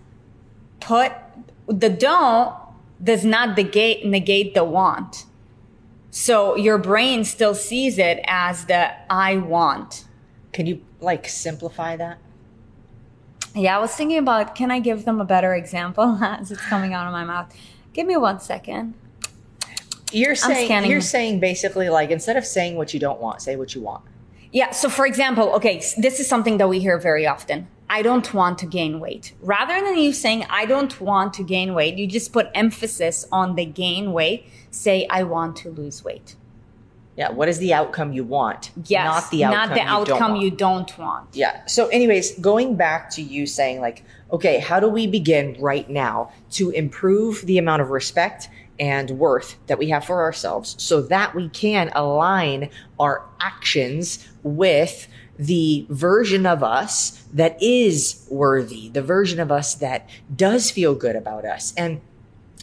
put 0.80 1.12
the 1.66 1.88
don't 1.88 2.54
does 3.02 3.24
not 3.24 3.56
negate 3.56 4.04
negate 4.04 4.54
the 4.54 4.64
want. 4.64 5.24
So 6.10 6.56
your 6.56 6.78
brain 6.78 7.24
still 7.24 7.54
sees 7.54 7.98
it 7.98 8.20
as 8.26 8.66
the 8.66 8.92
I 9.12 9.38
want. 9.38 10.04
Can 10.52 10.66
you 10.66 10.82
like 11.00 11.26
simplify 11.26 11.96
that? 11.96 12.18
Yeah, 13.54 13.76
I 13.76 13.80
was 13.80 13.94
thinking 13.94 14.18
about 14.18 14.54
can 14.54 14.70
I 14.70 14.80
give 14.80 15.04
them 15.04 15.20
a 15.20 15.24
better 15.24 15.54
example 15.54 16.18
as 16.22 16.50
it's 16.50 16.60
coming 16.60 16.92
out 16.92 17.06
of 17.06 17.12
my 17.12 17.24
mouth. 17.24 17.54
Give 17.92 18.06
me 18.06 18.16
one 18.16 18.40
second. 18.40 18.94
You're 20.14 20.34
saying 20.34 20.86
you're 20.86 21.00
saying 21.00 21.40
basically 21.40 21.88
like 21.88 22.10
instead 22.10 22.36
of 22.36 22.46
saying 22.46 22.76
what 22.76 22.94
you 22.94 23.00
don't 23.00 23.20
want, 23.20 23.42
say 23.42 23.56
what 23.56 23.74
you 23.74 23.80
want. 23.80 24.04
Yeah. 24.54 24.70
So, 24.70 24.88
for 24.88 25.04
example, 25.04 25.52
okay, 25.54 25.82
this 25.98 26.20
is 26.20 26.28
something 26.28 26.58
that 26.58 26.68
we 26.68 26.78
hear 26.78 26.96
very 26.96 27.26
often. 27.26 27.66
I 27.90 28.02
don't 28.02 28.32
want 28.32 28.58
to 28.58 28.66
gain 28.66 29.00
weight. 29.00 29.32
Rather 29.40 29.74
than 29.84 29.98
you 29.98 30.12
saying, 30.12 30.46
I 30.48 30.64
don't 30.64 31.00
want 31.00 31.34
to 31.34 31.42
gain 31.42 31.74
weight, 31.74 31.98
you 31.98 32.06
just 32.06 32.32
put 32.32 32.48
emphasis 32.54 33.26
on 33.32 33.56
the 33.56 33.64
gain 33.64 34.12
weight. 34.12 34.46
Say, 34.70 35.06
I 35.10 35.24
want 35.24 35.56
to 35.58 35.70
lose 35.70 36.04
weight. 36.04 36.36
Yeah, 37.16 37.30
what 37.30 37.48
is 37.48 37.58
the 37.58 37.74
outcome 37.74 38.12
you 38.12 38.24
want? 38.24 38.70
Yes. 38.86 39.06
not 39.06 39.30
the 39.30 39.44
outcome. 39.44 39.68
not 39.68 39.74
the 39.74 39.80
you 39.80 40.18
don't 40.18 40.40
you 40.40 40.50
don't 40.50 40.98
want. 40.98 41.28
Yeah. 41.32 41.66
So, 41.66 41.88
anyways, 41.88 42.38
going 42.38 42.76
back 42.76 43.10
to 43.10 43.22
you 43.22 43.46
saying, 43.46 43.80
like, 43.80 44.04
okay, 44.32 44.58
how 44.58 44.78
do 44.80 44.88
we 44.88 45.06
begin 45.06 45.56
right 45.60 45.88
now 45.88 46.32
to 46.52 46.70
improve 46.70 47.42
the 47.42 47.58
amount 47.58 47.82
of 47.82 47.90
respect 47.90 48.48
and 48.78 49.10
worth 49.10 49.56
that 49.66 49.78
we 49.78 49.90
have 49.90 50.04
for 50.04 50.22
ourselves 50.22 50.74
so 50.78 51.00
that 51.02 51.34
we 51.34 51.48
can 51.48 51.90
align 51.94 52.70
our 52.98 53.24
actions 53.40 54.28
with 54.42 55.08
the 55.38 55.86
version 55.88 56.46
of 56.46 56.62
us 56.62 57.24
that 57.32 57.60
is 57.62 58.26
worthy, 58.30 58.88
the 58.88 59.02
version 59.02 59.40
of 59.40 59.50
us 59.50 59.74
that 59.76 60.08
does 60.34 60.70
feel 60.70 60.94
good 60.94 61.16
about 61.16 61.44
us? 61.44 61.74
And 61.76 62.00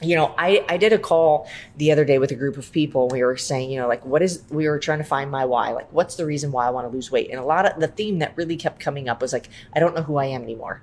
you 0.02 0.16
know, 0.16 0.34
I, 0.38 0.66
I 0.68 0.78
did 0.78 0.94
a 0.94 0.98
call 0.98 1.48
the 1.78 1.92
other 1.92 2.04
day 2.04 2.18
with 2.18 2.32
a 2.32 2.36
group 2.36 2.58
of 2.58 2.72
people. 2.72 3.08
We 3.08 3.24
were 3.24 3.38
saying, 3.38 3.70
you 3.70 3.80
know, 3.80 3.88
like, 3.88 4.04
what 4.04 4.22
is, 4.24 4.44
we 4.50 4.68
were 4.68 4.80
trying 4.80 4.98
to 4.98 5.04
find 5.04 5.30
my 5.30 5.46
why. 5.46 5.72
Like, 5.74 5.92
what's 5.94 6.16
the 6.16 6.26
reason 6.26 6.52
why 6.52 6.66
I 6.66 6.72
want 6.72 6.88
to 6.88 6.90
lose 6.90 7.12
weight? 7.12 7.30
And 7.30 7.40
a 7.40 7.44
lot 7.44 7.72
of 7.72 7.80
the 7.80 7.88
theme 7.88 8.18
that 8.20 8.36
really 8.36 8.58
kept 8.58 8.80
coming 8.80 9.08
up 9.08 9.22
was 9.22 9.32
like, 9.32 9.48
I 9.74 9.80
don't 9.80 9.96
know 9.96 10.02
who 10.02 10.18
I 10.18 10.26
am 10.26 10.42
anymore. 10.42 10.82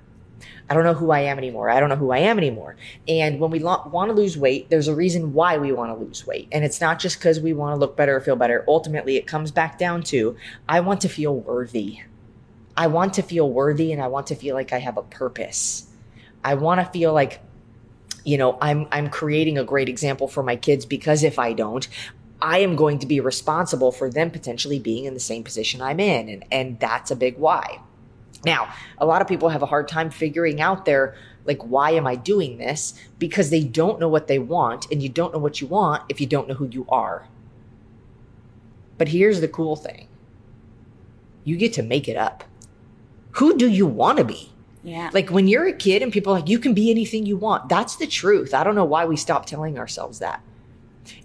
I 0.69 0.73
don't 0.73 0.83
know 0.83 0.93
who 0.93 1.11
I 1.11 1.21
am 1.21 1.37
anymore. 1.37 1.69
I 1.69 1.79
don't 1.79 1.89
know 1.89 1.95
who 1.95 2.11
I 2.11 2.19
am 2.19 2.37
anymore. 2.37 2.75
And 3.07 3.39
when 3.39 3.51
we 3.51 3.59
lo- 3.59 3.89
want 3.91 4.09
to 4.09 4.15
lose 4.15 4.37
weight, 4.37 4.69
there's 4.69 4.87
a 4.87 4.95
reason 4.95 5.33
why 5.33 5.57
we 5.57 5.71
want 5.71 5.97
to 5.97 6.03
lose 6.03 6.25
weight. 6.25 6.47
And 6.51 6.63
it's 6.63 6.81
not 6.81 6.99
just 6.99 7.19
because 7.19 7.39
we 7.39 7.53
want 7.53 7.75
to 7.75 7.79
look 7.79 7.95
better 7.95 8.15
or 8.15 8.21
feel 8.21 8.35
better. 8.35 8.63
Ultimately, 8.67 9.17
it 9.17 9.27
comes 9.27 9.51
back 9.51 9.77
down 9.77 10.03
to 10.03 10.35
I 10.67 10.79
want 10.79 11.01
to 11.01 11.09
feel 11.09 11.35
worthy. 11.35 11.99
I 12.77 12.87
want 12.87 13.13
to 13.15 13.21
feel 13.21 13.49
worthy 13.49 13.91
and 13.91 14.01
I 14.01 14.07
want 14.07 14.27
to 14.27 14.35
feel 14.35 14.55
like 14.55 14.71
I 14.71 14.79
have 14.79 14.97
a 14.97 15.03
purpose. 15.03 15.87
I 16.43 16.53
want 16.55 16.79
to 16.79 16.85
feel 16.85 17.13
like 17.13 17.41
you 18.23 18.37
know 18.37 18.57
i'm 18.61 18.87
i'm 18.91 19.09
creating 19.09 19.57
a 19.57 19.63
great 19.63 19.89
example 19.89 20.27
for 20.27 20.43
my 20.43 20.55
kids 20.55 20.85
because 20.85 21.23
if 21.23 21.39
i 21.39 21.53
don't 21.53 21.87
i 22.41 22.59
am 22.59 22.75
going 22.75 22.99
to 22.99 23.07
be 23.07 23.19
responsible 23.19 23.91
for 23.91 24.09
them 24.09 24.29
potentially 24.29 24.79
being 24.79 25.05
in 25.05 25.13
the 25.13 25.19
same 25.19 25.43
position 25.43 25.81
i'm 25.81 25.99
in 25.99 26.29
and 26.29 26.45
and 26.51 26.79
that's 26.79 27.11
a 27.11 27.15
big 27.15 27.37
why 27.37 27.79
now 28.45 28.71
a 28.97 29.05
lot 29.05 29.21
of 29.21 29.27
people 29.27 29.49
have 29.49 29.61
a 29.61 29.65
hard 29.67 29.87
time 29.87 30.09
figuring 30.09 30.61
out 30.61 30.85
their 30.85 31.15
like 31.45 31.61
why 31.63 31.91
am 31.91 32.05
i 32.07 32.15
doing 32.15 32.57
this 32.57 32.93
because 33.17 33.49
they 33.49 33.63
don't 33.63 33.99
know 33.99 34.07
what 34.09 34.27
they 34.27 34.39
want 34.39 34.89
and 34.91 35.01
you 35.03 35.09
don't 35.09 35.33
know 35.33 35.39
what 35.39 35.59
you 35.61 35.67
want 35.67 36.03
if 36.09 36.19
you 36.21 36.27
don't 36.27 36.47
know 36.47 36.53
who 36.55 36.67
you 36.67 36.85
are 36.89 37.27
but 38.97 39.09
here's 39.09 39.41
the 39.41 39.47
cool 39.47 39.75
thing 39.75 40.07
you 41.43 41.55
get 41.57 41.73
to 41.73 41.83
make 41.83 42.07
it 42.07 42.17
up 42.17 42.43
who 43.33 43.57
do 43.57 43.67
you 43.69 43.85
want 43.87 44.17
to 44.17 44.23
be 44.23 44.51
Yeah. 44.83 45.09
like 45.13 45.29
when 45.29 45.47
you're 45.47 45.67
a 45.67 45.73
kid 45.73 46.01
and 46.01 46.11
people 46.11 46.33
are 46.33 46.39
like, 46.39 46.49
you 46.49 46.59
can 46.59 46.73
be 46.73 46.89
anything 46.91 47.25
you 47.25 47.37
want. 47.37 47.69
That's 47.69 47.95
the 47.95 48.07
truth. 48.07 48.53
I 48.53 48.63
don't 48.63 48.75
know 48.75 48.85
why 48.85 49.05
we 49.05 49.15
stop 49.15 49.45
telling 49.45 49.77
ourselves 49.77 50.19
that. 50.19 50.41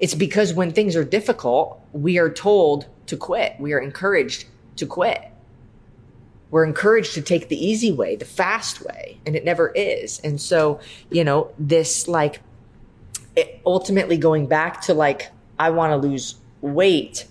It's 0.00 0.14
because 0.14 0.52
when 0.54 0.70
things 0.72 0.96
are 0.96 1.04
difficult, 1.04 1.80
we 1.92 2.18
are 2.18 2.30
told 2.30 2.86
to 3.06 3.16
quit. 3.16 3.54
We 3.58 3.72
are 3.72 3.78
encouraged 3.78 4.46
to 4.76 4.86
quit. 4.86 5.22
We're 6.54 6.62
encouraged 6.62 7.14
to 7.14 7.20
take 7.20 7.48
the 7.48 7.56
easy 7.56 7.90
way, 7.90 8.14
the 8.14 8.24
fast 8.24 8.80
way, 8.80 9.18
and 9.26 9.34
it 9.34 9.44
never 9.44 9.72
is. 9.74 10.20
And 10.20 10.40
so, 10.40 10.78
you 11.10 11.24
know, 11.24 11.50
this 11.58 12.06
like 12.06 12.42
ultimately 13.66 14.16
going 14.16 14.46
back 14.46 14.80
to 14.82 14.94
like, 14.94 15.32
I 15.58 15.70
want 15.70 15.90
to 15.90 15.96
lose 15.96 16.36
weight, 16.60 17.26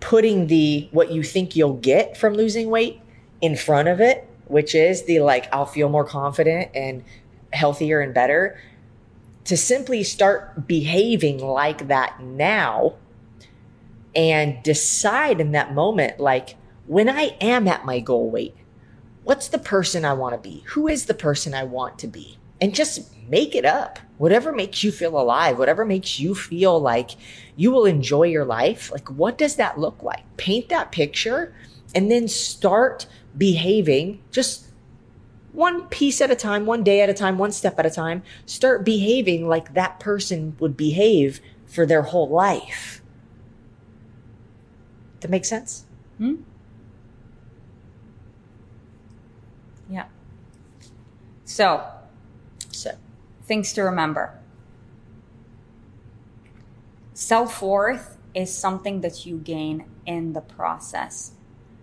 putting 0.00 0.46
the 0.46 0.88
what 0.90 1.10
you 1.10 1.22
think 1.22 1.54
you'll 1.54 1.74
get 1.76 2.16
from 2.16 2.32
losing 2.32 2.70
weight 2.70 2.98
in 3.42 3.56
front 3.56 3.88
of 3.88 4.00
it, 4.00 4.26
which 4.46 4.74
is 4.74 5.04
the 5.04 5.20
like, 5.20 5.46
I'll 5.52 5.66
feel 5.66 5.90
more 5.90 6.06
confident 6.06 6.70
and 6.74 7.04
healthier 7.52 8.00
and 8.00 8.14
better, 8.14 8.58
to 9.44 9.54
simply 9.54 10.02
start 10.02 10.66
behaving 10.66 11.40
like 11.40 11.88
that 11.88 12.22
now 12.22 12.94
and 14.14 14.62
decide 14.62 15.42
in 15.42 15.52
that 15.52 15.74
moment, 15.74 16.18
like, 16.18 16.54
when 16.86 17.08
I 17.08 17.36
am 17.40 17.66
at 17.68 17.84
my 17.84 18.00
goal 18.00 18.30
weight, 18.30 18.54
what's 19.24 19.48
the 19.48 19.58
person 19.58 20.04
I 20.04 20.12
want 20.12 20.34
to 20.34 20.48
be? 20.48 20.62
Who 20.68 20.88
is 20.88 21.06
the 21.06 21.14
person 21.14 21.54
I 21.54 21.64
want 21.64 21.98
to 22.00 22.06
be? 22.06 22.38
And 22.60 22.74
just 22.74 23.12
make 23.28 23.54
it 23.54 23.64
up. 23.64 23.98
Whatever 24.18 24.52
makes 24.52 24.82
you 24.82 24.92
feel 24.92 25.18
alive, 25.18 25.58
whatever 25.58 25.84
makes 25.84 26.18
you 26.18 26.34
feel 26.34 26.80
like 26.80 27.10
you 27.56 27.70
will 27.70 27.84
enjoy 27.84 28.24
your 28.24 28.44
life, 28.44 28.90
like 28.90 29.08
what 29.10 29.36
does 29.36 29.56
that 29.56 29.78
look 29.78 30.02
like? 30.02 30.24
Paint 30.36 30.68
that 30.68 30.92
picture 30.92 31.54
and 31.94 32.10
then 32.10 32.28
start 32.28 33.06
behaving 33.36 34.22
just 34.30 34.66
one 35.52 35.86
piece 35.88 36.20
at 36.20 36.30
a 36.30 36.36
time, 36.36 36.66
one 36.66 36.84
day 36.84 37.00
at 37.00 37.08
a 37.08 37.14
time, 37.14 37.38
one 37.38 37.50
step 37.50 37.78
at 37.78 37.86
a 37.86 37.90
time, 37.90 38.22
start 38.44 38.84
behaving 38.84 39.48
like 39.48 39.74
that 39.74 39.98
person 39.98 40.54
would 40.60 40.76
behave 40.76 41.40
for 41.66 41.86
their 41.86 42.02
whole 42.02 42.28
life. 42.28 43.00
That 45.20 45.30
makes 45.30 45.48
sense? 45.48 45.84
Hmm? 46.18 46.36
Yeah. 49.88 50.06
So, 51.46 51.84
So, 52.72 52.92
things 53.44 53.72
to 53.74 53.82
remember 53.82 54.34
self 57.14 57.62
worth 57.62 58.18
is 58.34 58.52
something 58.54 59.00
that 59.00 59.24
you 59.24 59.38
gain 59.38 59.86
in 60.04 60.34
the 60.34 60.40
process. 60.40 61.32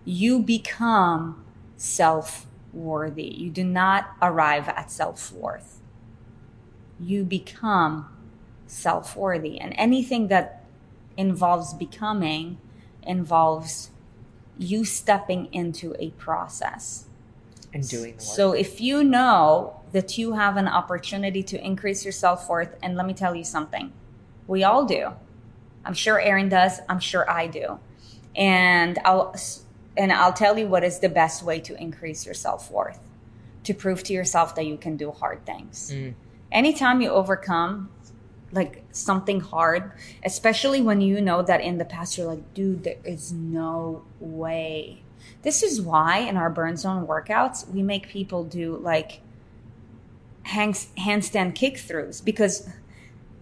You 0.04 0.40
become 0.40 1.44
self 1.76 2.46
worthy. 2.72 3.24
You 3.24 3.50
do 3.50 3.64
not 3.64 4.10
arrive 4.22 4.68
at 4.68 4.90
self 4.90 5.32
worth. 5.32 5.80
You 7.00 7.24
become 7.24 8.08
self 8.66 9.16
worthy. 9.16 9.60
And 9.60 9.74
anything 9.76 10.28
that 10.28 10.64
involves 11.16 11.74
becoming 11.74 12.58
involves 13.02 13.90
you 14.58 14.84
stepping 14.84 15.52
into 15.52 15.94
a 15.98 16.10
process. 16.10 17.06
And 17.74 17.86
doing 17.88 18.12
the 18.12 18.12
work. 18.12 18.20
So 18.20 18.52
if 18.52 18.80
you 18.80 19.04
know 19.04 19.80
that 19.92 20.16
you 20.16 20.32
have 20.32 20.56
an 20.56 20.66
opportunity 20.66 21.42
to 21.42 21.62
increase 21.62 22.04
your 22.04 22.12
self 22.12 22.48
worth, 22.48 22.74
and 22.82 22.96
let 22.96 23.06
me 23.06 23.12
tell 23.12 23.34
you 23.34 23.44
something, 23.44 23.92
we 24.46 24.64
all 24.64 24.84
do. 24.86 25.12
I'm 25.84 25.94
sure 25.94 26.18
Aaron 26.20 26.48
does. 26.48 26.80
I'm 26.88 27.00
sure 27.00 27.30
I 27.30 27.46
do. 27.46 27.78
And 28.34 28.98
I'll 29.04 29.36
and 29.96 30.12
I'll 30.12 30.32
tell 30.32 30.58
you 30.58 30.66
what 30.66 30.82
is 30.82 30.98
the 30.98 31.08
best 31.08 31.42
way 31.42 31.60
to 31.60 31.80
increase 31.80 32.24
your 32.24 32.34
self 32.34 32.70
worth, 32.70 33.00
to 33.64 33.74
prove 33.74 34.02
to 34.04 34.12
yourself 34.12 34.54
that 34.56 34.66
you 34.66 34.76
can 34.76 34.96
do 34.96 35.10
hard 35.10 35.44
things. 35.44 35.92
Mm. 35.92 36.14
Anytime 36.50 37.00
you 37.00 37.10
overcome 37.10 37.90
like 38.52 38.84
something 38.92 39.40
hard, 39.40 39.92
especially 40.24 40.80
when 40.80 41.00
you 41.00 41.20
know 41.20 41.42
that 41.42 41.60
in 41.60 41.78
the 41.78 41.84
past 41.84 42.16
you're 42.16 42.26
like, 42.26 42.54
dude, 42.54 42.84
there 42.84 42.96
is 43.04 43.32
no 43.32 44.04
way. 44.20 45.02
This 45.42 45.62
is 45.62 45.80
why 45.80 46.18
in 46.18 46.36
our 46.36 46.50
burn 46.50 46.76
zone 46.76 47.06
workouts, 47.06 47.68
we 47.68 47.82
make 47.82 48.08
people 48.08 48.44
do 48.44 48.76
like 48.76 49.20
hands, 50.44 50.88
handstand 50.98 51.54
kick 51.54 51.74
throughs 51.76 52.24
because, 52.24 52.68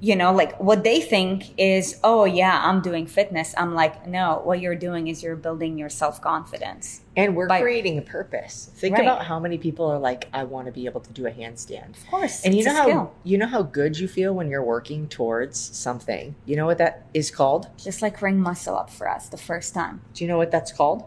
you 0.01 0.17
know, 0.17 0.33
like 0.33 0.59
what 0.59 0.83
they 0.83 1.01
think 1.01 1.51
is, 1.57 2.01
oh, 2.03 2.25
yeah, 2.25 2.61
I'm 2.65 2.81
doing 2.83 3.07
fitness. 3.07 3.55
I'm 3.57 3.75
like, 3.75 4.07
no, 4.07 4.41
what 4.43 4.61
you're 4.61 4.75
doing 4.75 5.07
is 5.07 5.23
you're 5.23 5.37
building 5.37 5.79
your 5.79 5.89
self 5.89 6.21
confidence. 6.21 7.03
And 7.17 7.37
we're 7.37 7.47
By- 7.47 7.61
creating 7.61 7.99
a 7.99 8.03
purpose. 8.03 8.71
Think 8.75 8.97
Right. 8.97 9.03
about 9.05 9.25
how 9.27 9.39
many 9.39 9.59
people 9.59 9.87
are 9.87 9.99
like, 9.99 10.29
I 10.33 10.43
want 10.45 10.67
to 10.67 10.73
be 10.73 10.87
able 10.87 11.03
to 11.03 11.13
do 11.13 11.27
a 11.27 11.31
handstand. 11.31 11.91
Of 11.97 12.07
course. 12.11 12.45
And 12.45 12.53
you 12.55 12.65
know 12.65 12.75
how 12.75 12.83
skill. 12.85 13.13
you 13.23 13.39
know 13.39 13.47
how 13.47 13.63
good 13.63 13.99
you 14.01 14.09
feel 14.09 14.33
when 14.35 14.49
you're 14.49 14.65
working 14.65 15.07
towards 15.09 15.59
something. 15.61 16.35
You 16.47 16.57
know 16.57 16.67
what 16.67 16.79
that 16.79 17.07
is 17.15 17.31
called? 17.31 17.69
Just 17.77 18.03
like 18.03 18.21
ring 18.23 18.41
muscle 18.41 18.77
up 18.77 18.91
for 18.91 19.09
us 19.09 19.29
the 19.29 19.37
first 19.37 19.73
time. 19.75 20.01
Do 20.15 20.25
you 20.25 20.29
know 20.29 20.39
what 20.39 20.51
that's 20.51 20.73
called? 20.73 21.05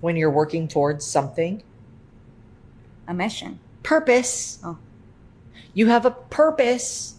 When 0.00 0.16
you're 0.16 0.30
working 0.30 0.68
towards 0.68 1.04
something? 1.04 1.62
A 3.06 3.14
mission. 3.14 3.58
Purpose. 3.82 4.58
Oh. 4.64 4.78
You 5.74 5.86
have 5.86 6.06
a 6.06 6.10
purpose. 6.10 7.16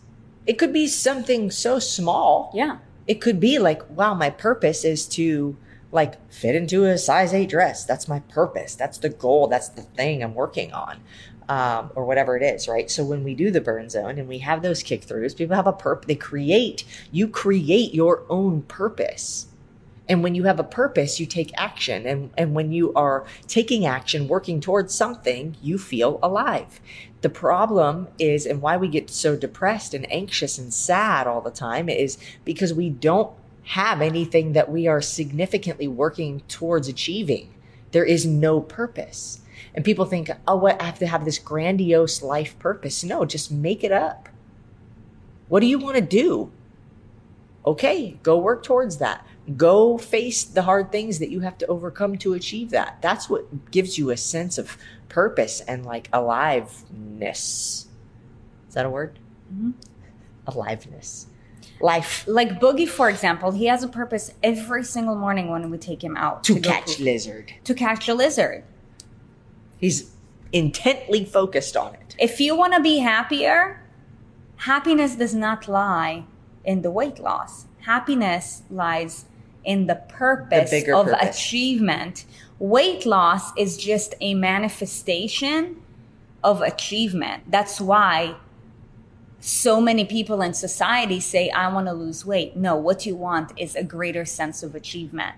It 0.47 0.57
could 0.57 0.73
be 0.73 0.87
something 0.87 1.51
so 1.51 1.79
small. 1.79 2.51
Yeah. 2.53 2.77
It 3.07 3.21
could 3.21 3.39
be 3.39 3.59
like, 3.59 3.87
wow, 3.89 4.13
my 4.13 4.29
purpose 4.29 4.83
is 4.83 5.05
to 5.09 5.57
like 5.91 6.31
fit 6.31 6.55
into 6.55 6.85
a 6.85 6.97
size 6.97 7.33
eight 7.33 7.49
dress. 7.49 7.83
That's 7.85 8.07
my 8.07 8.19
purpose. 8.19 8.75
That's 8.75 8.97
the 8.97 9.09
goal. 9.09 9.47
That's 9.47 9.69
the 9.69 9.81
thing 9.81 10.23
I'm 10.23 10.35
working 10.35 10.71
on. 10.73 11.01
Um, 11.49 11.91
or 11.95 12.05
whatever 12.05 12.37
it 12.37 12.43
is, 12.43 12.69
right? 12.69 12.89
So 12.89 13.03
when 13.03 13.25
we 13.25 13.35
do 13.35 13.51
the 13.51 13.59
burn 13.59 13.89
zone 13.89 14.17
and 14.17 14.27
we 14.29 14.37
have 14.37 14.61
those 14.61 14.83
kick 14.83 15.05
throughs, 15.05 15.35
people 15.35 15.55
have 15.55 15.67
a 15.67 15.73
purpose. 15.73 16.07
They 16.07 16.15
create, 16.15 16.85
you 17.11 17.27
create 17.27 17.93
your 17.93 18.23
own 18.29 18.61
purpose. 18.61 19.47
And 20.11 20.21
when 20.21 20.35
you 20.35 20.43
have 20.43 20.59
a 20.59 20.65
purpose, 20.65 21.21
you 21.21 21.25
take 21.25 21.53
action. 21.57 22.05
And, 22.05 22.31
and 22.37 22.53
when 22.53 22.73
you 22.73 22.91
are 22.95 23.25
taking 23.47 23.85
action, 23.85 24.27
working 24.27 24.59
towards 24.59 24.93
something, 24.93 25.55
you 25.61 25.77
feel 25.77 26.19
alive. 26.21 26.81
The 27.21 27.29
problem 27.29 28.09
is, 28.19 28.45
and 28.45 28.61
why 28.61 28.75
we 28.75 28.89
get 28.89 29.09
so 29.09 29.37
depressed 29.37 29.93
and 29.93 30.11
anxious 30.11 30.57
and 30.57 30.73
sad 30.73 31.27
all 31.27 31.39
the 31.39 31.49
time 31.49 31.87
is 31.87 32.17
because 32.43 32.73
we 32.73 32.89
don't 32.89 33.31
have 33.63 34.01
anything 34.01 34.51
that 34.51 34.69
we 34.69 34.85
are 34.85 34.99
significantly 34.99 35.87
working 35.87 36.41
towards 36.49 36.89
achieving. 36.89 37.53
There 37.91 38.03
is 38.03 38.25
no 38.25 38.59
purpose. 38.59 39.39
And 39.73 39.85
people 39.85 40.03
think, 40.03 40.29
oh, 40.45 40.57
what? 40.57 40.81
I 40.81 40.87
have 40.87 40.99
to 40.99 41.07
have 41.07 41.23
this 41.23 41.39
grandiose 41.39 42.21
life 42.21 42.59
purpose. 42.59 43.01
No, 43.01 43.23
just 43.23 43.49
make 43.49 43.81
it 43.81 43.93
up. 43.93 44.27
What 45.47 45.61
do 45.61 45.67
you 45.67 45.79
want 45.79 45.95
to 45.95 46.01
do? 46.01 46.51
Okay, 47.65 48.19
go 48.23 48.37
work 48.37 48.63
towards 48.63 48.97
that. 48.97 49.25
Go 49.57 49.97
face 49.97 50.43
the 50.43 50.61
hard 50.61 50.91
things 50.91 51.19
that 51.19 51.29
you 51.31 51.39
have 51.41 51.57
to 51.59 51.67
overcome 51.67 52.17
to 52.19 52.33
achieve 52.33 52.69
that. 52.71 53.01
That's 53.01 53.29
what 53.29 53.71
gives 53.71 53.97
you 53.97 54.09
a 54.11 54.17
sense 54.17 54.57
of 54.57 54.77
purpose 55.09 55.61
and 55.61 55.85
like 55.85 56.09
aliveness. 56.13 57.87
Is 58.67 58.75
that 58.75 58.85
a 58.85 58.89
word? 58.89 59.19
Mhm. 59.53 59.73
Aliveness. 60.47 61.27
Life 61.79 62.23
Like 62.27 62.59
Boogie, 62.59 62.87
for 62.87 63.09
example, 63.09 63.51
he 63.51 63.65
has 63.65 63.81
a 63.83 63.87
purpose 63.87 64.31
every 64.43 64.83
single 64.83 65.15
morning 65.15 65.49
when 65.49 65.69
we 65.71 65.77
take 65.79 66.03
him 66.03 66.15
out 66.15 66.43
to 66.45 66.59
go 66.59 66.69
catch 66.69 66.85
poop. 66.97 66.99
lizard. 66.99 67.53
to 67.63 67.73
catch 67.73 68.07
a 68.07 68.13
lizard. 68.13 68.63
He's 69.79 70.11
intently 70.53 71.25
focused 71.25 71.75
on 71.75 71.95
it. 71.95 72.15
If 72.19 72.39
you 72.39 72.55
want 72.55 72.73
to 72.75 72.79
be 72.81 72.99
happier, 72.99 73.81
happiness 74.57 75.15
does 75.15 75.33
not 75.33 75.67
lie 75.67 76.25
in 76.63 76.83
the 76.83 76.91
weight 76.91 77.17
loss. 77.19 77.65
Happiness 77.79 78.61
lies 78.69 79.25
in 79.63 79.87
the 79.87 79.95
purpose 79.95 80.71
bigger 80.71 80.95
of 80.95 81.07
purpose. 81.07 81.37
achievement. 81.37 82.25
Weight 82.59 83.05
loss 83.05 83.51
is 83.57 83.77
just 83.77 84.13
a 84.21 84.33
manifestation 84.33 85.81
of 86.43 86.61
achievement. 86.61 87.43
That's 87.49 87.79
why 87.81 88.35
so 89.39 89.81
many 89.81 90.05
people 90.05 90.41
in 90.41 90.53
society 90.53 91.19
say, 91.19 91.49
I 91.49 91.71
want 91.73 91.87
to 91.87 91.93
lose 91.93 92.25
weight. 92.25 92.55
No, 92.55 92.75
what 92.75 93.05
you 93.05 93.15
want 93.15 93.51
is 93.57 93.75
a 93.75 93.83
greater 93.83 94.25
sense 94.25 94.61
of 94.61 94.75
achievement. 94.75 95.35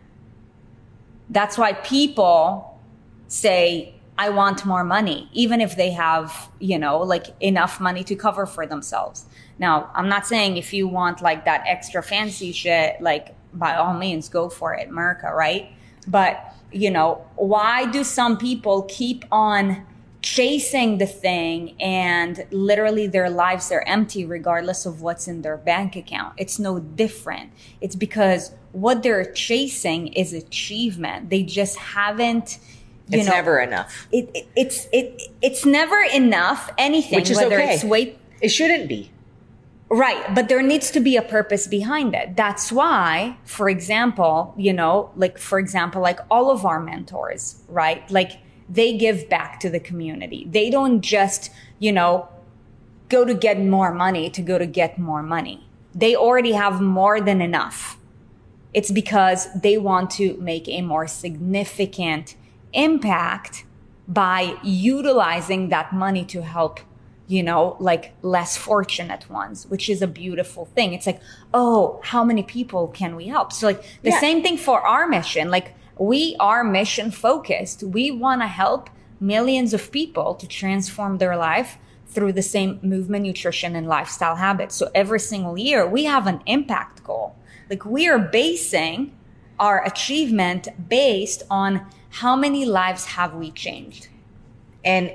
That's 1.30 1.58
why 1.58 1.74
people 1.74 2.82
say, 3.28 3.96
I 4.18 4.30
want 4.30 4.66
more 4.66 4.84
money, 4.84 5.30
even 5.34 5.62
if 5.62 5.76
they 5.76 5.92
have, 5.92 6.50
you 6.60 6.78
know, 6.78 7.00
like 7.00 7.28
enough 7.42 7.80
money 7.80 8.04
to 8.04 8.16
cover 8.16 8.46
for 8.46 8.68
themselves. 8.68 9.26
Now, 9.58 9.90
I'm 9.96 10.10
not 10.10 10.28
saying 10.28 10.58
if 10.58 10.74
you 10.74 10.88
want 10.88 11.22
like 11.22 11.46
that 11.46 11.64
extra 11.66 12.04
fancy 12.04 12.52
shit, 12.52 13.02
like 13.02 13.36
by 13.54 13.76
all 13.76 13.94
means, 13.94 14.30
go 14.30 14.50
for 14.50 14.74
it, 14.74 14.90
America, 14.90 15.32
right? 15.34 15.72
But, 16.08 16.54
you 16.72 16.92
know, 16.92 17.26
why 17.36 17.86
do 17.90 18.04
some 18.04 18.38
people 18.38 18.84
keep 18.90 19.26
on 19.32 19.86
chasing 20.22 20.98
the 21.00 21.06
thing 21.06 21.76
and 21.82 22.46
literally 22.52 23.08
their 23.08 23.30
lives 23.30 23.72
are 23.72 23.84
empty 23.88 24.26
regardless 24.26 24.86
of 24.86 25.02
what's 25.02 25.28
in 25.28 25.42
their 25.42 25.58
bank 25.58 25.96
account? 25.96 26.34
It's 26.38 26.60
no 26.60 26.80
different. 26.80 27.52
It's 27.82 27.96
because 27.96 28.52
what 28.72 29.04
they're 29.04 29.32
chasing 29.34 30.08
is 30.08 30.34
achievement. 30.34 31.30
They 31.30 31.44
just 31.44 31.78
haven't 31.78 32.60
you 33.10 33.20
It's 33.20 33.28
know, 33.28 33.34
never 33.34 33.60
enough. 33.60 34.08
it, 34.14 34.30
it 34.34 34.48
it's 34.56 34.88
it 34.94 35.22
it's 35.42 35.66
never 35.66 36.02
enough 36.14 36.72
anything 36.78 37.20
Which 37.20 37.30
is 37.30 37.36
whether 37.38 37.60
okay. 37.60 37.74
it's 37.76 37.84
weight 37.84 38.18
It 38.40 38.48
shouldn't 38.48 38.88
be. 38.88 39.12
Right 39.94 40.34
but 40.34 40.50
there 40.50 40.62
needs 40.62 40.90
to 40.92 41.00
be 41.00 41.16
a 41.16 41.22
purpose 41.22 41.68
behind 41.68 42.16
it. 42.16 42.36
That's 42.36 42.72
why 42.72 43.38
for 43.46 43.70
example 43.70 44.54
you 44.58 44.74
know 44.74 45.12
like 45.16 45.38
for 45.38 45.60
example 45.60 46.02
like 46.02 46.20
all 46.30 46.50
of 46.50 46.66
our 46.66 46.80
mentors 46.80 47.64
right? 47.70 48.10
Like 48.12 48.32
they 48.70 48.98
give 48.98 49.30
back 49.30 49.60
to 49.60 49.70
the 49.70 49.80
community. 49.80 50.48
They 50.50 50.70
don't 50.70 51.02
just 51.02 51.52
you 51.80 51.92
know 51.92 52.28
go 53.10 53.24
to 53.24 53.34
get 53.36 53.60
more 53.60 53.94
money 53.94 54.30
to 54.32 54.42
go 54.42 54.58
to 54.58 54.66
get 54.66 54.98
more 54.98 55.22
money. 55.22 55.68
They 55.94 56.16
already 56.16 56.54
have 56.54 56.82
more 56.82 57.22
than 57.22 57.42
enough. 57.42 57.98
It's 58.74 58.90
because 58.90 59.48
they 59.54 59.78
want 59.78 60.10
to 60.12 60.36
make 60.38 60.68
a 60.68 60.82
more 60.82 61.06
significant 61.06 62.36
impact 62.74 63.66
by 64.08 64.58
utilizing 64.64 65.70
that 65.70 65.94
money 65.94 66.26
to 66.26 66.42
help 66.42 66.80
you 67.36 67.42
know 67.50 67.62
like 67.90 68.06
less 68.36 68.52
fortunate 68.70 69.24
ones 69.42 69.58
which 69.72 69.86
is 69.94 70.00
a 70.02 70.08
beautiful 70.22 70.64
thing. 70.76 70.90
It's 70.94 71.08
like 71.12 71.22
oh 71.60 72.00
how 72.12 72.24
many 72.30 72.44
people 72.58 72.84
can 73.00 73.12
we 73.20 73.26
help? 73.36 73.48
So 73.52 73.64
like 73.72 73.82
the 74.08 74.12
Yeah. 74.12 74.20
same 74.26 74.40
thing 74.46 74.58
for 74.68 74.78
our 74.94 75.06
mission. 75.18 75.46
Like 75.58 75.68
we 76.12 76.22
are 76.50 76.64
mission 76.80 77.08
focused. 77.28 77.80
We 77.98 78.06
want 78.26 78.40
to 78.46 78.48
help 78.64 78.90
millions 79.20 79.72
of 79.78 79.92
people 80.00 80.30
to 80.42 80.46
transform 80.48 81.14
their 81.18 81.36
life 81.52 81.72
through 82.14 82.34
the 82.34 82.48
same 82.56 82.72
movement 82.94 83.24
nutrition 83.26 83.72
and 83.76 83.86
lifestyle 83.98 84.36
habits. 84.48 84.76
So 84.80 84.86
every 85.04 85.20
single 85.32 85.58
year 85.68 85.82
we 85.98 86.02
have 86.06 86.26
an 86.34 86.40
impact 86.46 87.04
goal. 87.10 87.28
Like 87.70 87.84
we 87.86 88.04
are 88.12 88.20
basing 88.20 88.98
our 89.60 89.78
achievement 89.92 90.68
based 90.90 91.42
on 91.50 91.72
how 92.22 92.36
many 92.46 92.64
lives 92.82 93.04
have 93.18 93.32
we 93.42 93.50
changed. 93.66 94.04
And 94.86 95.06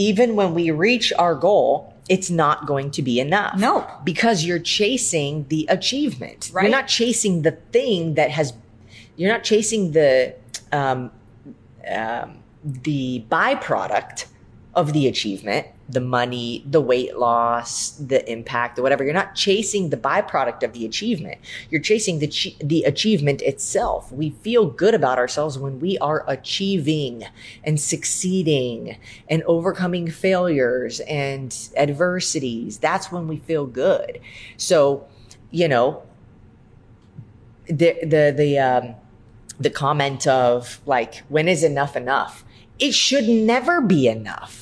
even 0.00 0.34
when 0.34 0.54
we 0.54 0.70
reach 0.70 1.12
our 1.18 1.34
goal, 1.34 1.94
it's 2.08 2.30
not 2.30 2.66
going 2.66 2.90
to 2.92 3.02
be 3.02 3.20
enough. 3.20 3.58
No. 3.58 3.86
Because 4.02 4.44
you're 4.46 4.58
chasing 4.58 5.44
the 5.48 5.66
achievement. 5.68 6.50
Right. 6.54 6.62
You're 6.62 6.70
not 6.70 6.88
chasing 6.88 7.42
the 7.42 7.52
thing 7.70 8.14
that 8.14 8.30
has, 8.30 8.54
you're 9.16 9.30
not 9.30 9.44
chasing 9.44 9.92
the, 9.92 10.34
um, 10.72 11.10
um, 11.86 12.38
the 12.64 13.22
byproduct 13.30 14.24
of 14.74 14.94
the 14.94 15.06
achievement, 15.06 15.66
the 15.90 16.00
money, 16.00 16.64
the 16.68 16.80
weight 16.80 17.16
loss, 17.16 17.90
the 17.92 18.28
impact, 18.30 18.76
the 18.76 18.82
whatever. 18.82 19.04
You're 19.04 19.14
not 19.14 19.34
chasing 19.34 19.90
the 19.90 19.96
byproduct 19.96 20.62
of 20.62 20.72
the 20.72 20.84
achievement. 20.86 21.40
You're 21.70 21.80
chasing 21.80 22.18
the 22.18 22.30
the 22.62 22.84
achievement 22.84 23.42
itself. 23.42 24.12
We 24.12 24.30
feel 24.30 24.66
good 24.66 24.94
about 24.94 25.18
ourselves 25.18 25.58
when 25.58 25.80
we 25.80 25.98
are 25.98 26.24
achieving 26.28 27.24
and 27.64 27.80
succeeding 27.80 28.96
and 29.28 29.42
overcoming 29.44 30.10
failures 30.10 31.00
and 31.00 31.56
adversities. 31.76 32.78
That's 32.78 33.10
when 33.10 33.26
we 33.26 33.38
feel 33.38 33.66
good. 33.66 34.20
So, 34.56 35.06
you 35.50 35.68
know, 35.68 36.02
the 37.66 37.96
the 38.02 38.34
the 38.36 38.58
um 38.58 38.94
the 39.58 39.70
comment 39.70 40.26
of 40.26 40.80
like 40.86 41.18
when 41.28 41.48
is 41.48 41.62
enough 41.62 41.96
enough 41.96 42.44
it 42.78 42.94
should 42.94 43.28
never 43.28 43.80
be 43.80 44.08
enough 44.08 44.59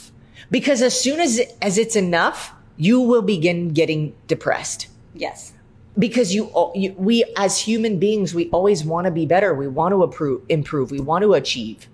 because 0.50 0.82
as 0.82 0.98
soon 0.98 1.20
as 1.20 1.40
as 1.62 1.78
it's 1.78 1.96
enough 1.96 2.52
you 2.76 3.00
will 3.00 3.22
begin 3.22 3.70
getting 3.70 4.14
depressed. 4.28 4.88
Yes. 5.14 5.52
because 5.98 6.32
you, 6.32 6.50
you 6.74 6.94
we 6.96 7.24
as 7.37 7.58
human 7.58 7.98
beings 7.98 8.34
we 8.34 8.48
always 8.50 8.84
want 8.84 9.06
to 9.06 9.11
be 9.11 9.26
better. 9.26 9.52
We 9.54 9.66
want 9.66 9.92
to 9.92 10.02
improve 10.02 10.42
improve. 10.48 10.90
We 10.90 11.00
want 11.00 11.22
to 11.22 11.34
achieve. 11.34 11.88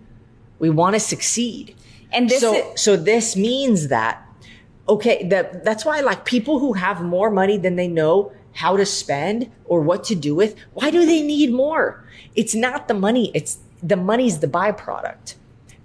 We 0.58 0.70
want 0.70 0.94
to 0.94 1.00
succeed. 1.00 1.74
And 2.12 2.28
this 2.28 2.40
so 2.40 2.54
is, 2.54 2.80
so 2.80 2.96
this 2.96 3.34
means 3.36 3.88
that 3.88 4.22
okay 4.88 5.26
that 5.28 5.64
that's 5.64 5.84
why 5.84 6.00
like 6.00 6.24
people 6.24 6.58
who 6.58 6.74
have 6.74 7.02
more 7.02 7.30
money 7.30 7.56
than 7.56 7.76
they 7.76 7.88
know 7.88 8.32
how 8.52 8.76
to 8.76 8.86
spend 8.86 9.50
or 9.64 9.80
what 9.80 10.04
to 10.04 10.14
do 10.14 10.34
with 10.34 10.54
why 10.74 10.90
do 10.90 11.06
they 11.06 11.22
need 11.22 11.52
more? 11.52 12.04
It's 12.36 12.54
not 12.54 12.88
the 12.88 12.94
money. 12.94 13.30
It's 13.34 13.58
the 13.82 13.96
money's 13.96 14.40
the 14.40 14.46
byproduct 14.48 15.34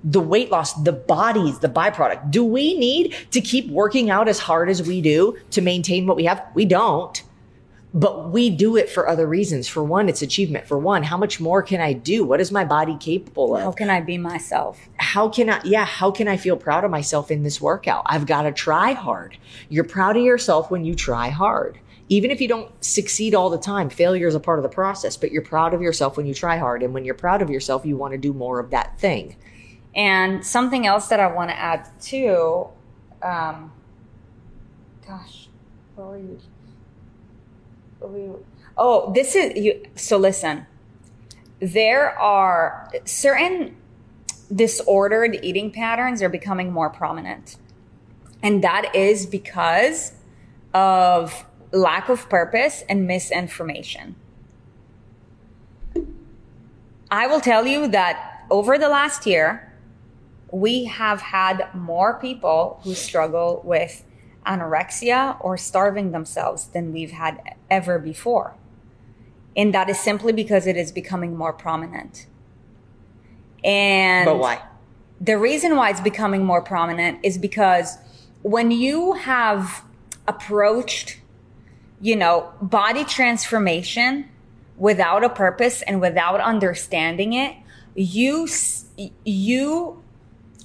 the 0.04 0.22
weight 0.22 0.50
loss 0.50 0.74
the 0.84 0.92
bodies, 0.94 1.60
the 1.60 1.68
byproduct 1.68 2.32
do 2.32 2.44
we 2.44 2.78
need 2.78 3.16
to 3.32 3.42
keep 3.42 3.70
working 3.70 4.10
out 4.10 4.28
as 4.28 4.40
hard 4.40 4.70
as 4.70 4.82
we 4.84 5.02
do 5.02 5.38
to 5.52 5.62
maintain 5.62 6.08
what 6.08 6.16
we 6.16 6.26
have 6.26 6.46
we 6.54 6.66
don't 6.66 7.24
but 7.92 8.30
we 8.30 8.52
do 8.52 8.78
it 8.78 8.88
for 8.88 9.10
other 9.10 9.28
reasons 9.28 9.68
for 9.68 9.84
one 9.84 10.08
it's 10.08 10.22
achievement 10.22 10.68
for 10.68 10.78
one 10.78 11.04
how 11.04 11.18
much 11.18 11.40
more 11.40 11.62
can 11.62 11.82
i 11.82 11.92
do 11.92 12.24
what 12.24 12.40
is 12.40 12.52
my 12.52 12.64
body 12.64 12.96
capable 12.98 13.56
of 13.56 13.64
how 13.64 13.72
can 13.72 13.90
I 13.90 14.00
be 14.00 14.18
myself? 14.18 14.80
how 15.10 15.28
can 15.28 15.50
I, 15.50 15.60
yeah, 15.64 15.86
how 15.86 16.12
can 16.12 16.28
I 16.28 16.38
feel 16.38 16.56
proud 16.56 16.84
of 16.84 16.92
myself 16.92 17.32
in 17.32 17.42
this 17.42 17.60
workout? 17.60 18.04
I've 18.06 18.28
got 18.28 18.44
to 18.44 18.52
try 18.52 18.92
hard. 18.92 19.36
You're 19.68 19.84
proud 19.84 20.18
of 20.18 20.24
yourself 20.24 20.70
when 20.70 20.86
you 20.86 20.94
try 20.94 21.30
hard. 21.30 21.80
Even 22.10 22.30
if 22.30 22.40
you 22.40 22.48
don't 22.48 22.72
succeed 22.84 23.34
all 23.34 23.50
the 23.50 23.58
time, 23.58 23.90
failure 23.90 24.28
is 24.28 24.36
a 24.36 24.40
part 24.40 24.60
of 24.60 24.64
the 24.64 24.70
process, 24.70 25.18
but 25.18 25.32
you're 25.32 25.42
proud 25.42 25.74
of 25.74 25.82
yourself 25.82 26.16
when 26.16 26.28
you 26.28 26.34
try 26.36 26.58
hard. 26.58 26.84
And 26.84 26.94
when 26.94 27.06
you're 27.06 27.16
proud 27.16 27.42
of 27.42 27.50
yourself, 27.50 27.88
you 27.88 27.98
want 27.98 28.12
to 28.12 28.20
do 28.20 28.34
more 28.34 28.60
of 28.60 28.70
that 28.70 29.00
thing. 29.00 29.36
And 29.96 30.46
something 30.46 30.86
else 30.86 31.08
that 31.08 31.20
I 31.20 31.28
want 31.28 31.50
to 31.50 31.60
add 31.60 31.88
too, 32.00 32.68
um, 33.22 33.72
gosh, 35.08 35.50
what 35.96 36.10
were 38.12 38.18
you- 38.18 38.46
Oh, 38.78 39.12
this 39.12 39.36
is 39.36 39.58
you. 39.58 39.84
So 39.96 40.18
listen, 40.18 40.66
there 41.60 42.18
are 42.18 42.90
certain 43.04 43.76
disordered 44.54 45.38
eating 45.44 45.70
patterns 45.72 46.22
are 46.22 46.30
becoming 46.30 46.72
more 46.72 46.90
prominent, 46.90 47.58
and 48.42 48.64
that 48.64 48.96
is 48.96 49.26
because 49.26 50.14
of 50.74 51.46
lack 51.72 52.10
of 52.10 52.30
purpose 52.30 52.84
and 52.88 53.06
misinformation. 53.06 54.16
I 57.12 57.28
will 57.28 57.42
tell 57.42 57.68
you 57.68 57.88
that 57.90 58.46
over 58.50 58.78
the 58.78 58.90
last 58.90 59.26
year, 59.26 59.69
we 60.52 60.86
have 60.86 61.22
had 61.22 61.70
more 61.74 62.20
people 62.20 62.80
who 62.84 62.94
struggle 62.94 63.62
with 63.64 64.04
anorexia 64.46 65.38
or 65.42 65.58
starving 65.58 66.12
themselves 66.12 66.68
than 66.68 66.92
we've 66.94 67.12
had 67.12 67.40
ever 67.70 68.00
before. 68.00 68.56
And 69.56 69.74
that 69.74 69.90
is 69.90 70.00
simply 70.00 70.34
because 70.34 70.68
it 70.68 70.78
is 70.78 70.92
becoming 70.92 71.36
more 71.36 71.54
prominent. 71.54 72.28
And 73.64 74.26
But 74.26 74.38
why? 74.40 74.62
the 75.20 75.38
reason 75.38 75.76
why 75.76 75.90
it's 75.90 76.00
becoming 76.00 76.46
more 76.46 76.62
prominent 76.62 77.20
is 77.24 77.38
because 77.38 77.98
when 78.42 78.72
you 78.72 79.14
have 79.14 79.84
approached, 80.28 81.20
you 82.00 82.16
know, 82.16 82.52
body 82.62 83.04
transformation 83.04 84.30
without 84.78 85.24
a 85.24 85.30
purpose 85.30 85.82
and 85.82 86.00
without 86.00 86.40
understanding 86.40 87.34
it, 87.34 87.56
you 87.96 88.48
you 89.26 90.02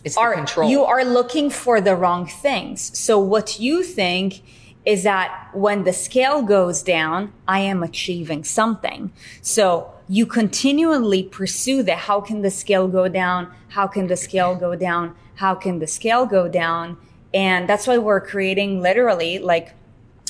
It's 0.04 0.16
are 0.16 0.34
control. 0.34 0.68
you 0.68 0.84
are 0.84 1.04
looking 1.04 1.50
for 1.50 1.80
the 1.80 1.96
wrong 1.96 2.26
things. 2.26 2.96
So 2.98 3.18
what 3.18 3.58
you 3.58 3.82
think 3.82 4.42
is 4.84 5.02
that 5.04 5.48
when 5.54 5.84
the 5.84 5.92
scale 5.92 6.42
goes 6.42 6.82
down, 6.82 7.32
I 7.48 7.60
am 7.60 7.82
achieving 7.82 8.44
something. 8.44 9.12
So 9.40 9.90
you 10.08 10.26
continually 10.26 11.22
pursue 11.22 11.82
the 11.82 11.96
how 11.96 12.20
can 12.20 12.42
the 12.42 12.50
scale 12.50 12.86
go 12.86 13.08
down? 13.08 13.50
How 13.68 13.86
can 13.86 14.08
the 14.08 14.16
scale 14.16 14.54
go 14.54 14.76
down? 14.76 15.14
How 15.36 15.54
can 15.54 15.78
the 15.78 15.86
scale 15.86 16.26
go 16.26 16.48
down? 16.48 16.98
And 17.32 17.68
that's 17.68 17.86
why 17.86 17.98
we're 17.98 18.20
creating 18.20 18.82
literally 18.82 19.38
like 19.38 19.74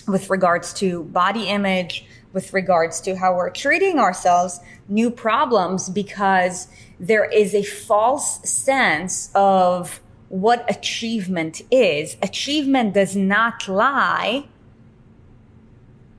with 0.07 0.31
regards 0.31 0.73
to 0.75 1.05
body 1.05 1.49
image, 1.49 2.07
with 2.33 2.53
regards 2.53 3.01
to 3.03 3.17
how 3.17 3.35
we're 3.35 3.51
treating 3.51 3.99
ourselves, 3.99 4.61
new 4.89 5.11
problems 5.11 5.89
because 5.89 6.69
there 6.99 7.25
is 7.25 7.55
a 7.55 7.63
false 7.63 8.49
sense 8.49 9.31
of 9.35 10.01
what 10.29 10.69
achievement 10.69 11.63
is. 11.71 12.17
Achievement 12.23 12.95
does 12.95 13.15
not 13.15 13.69
lie 13.69 14.47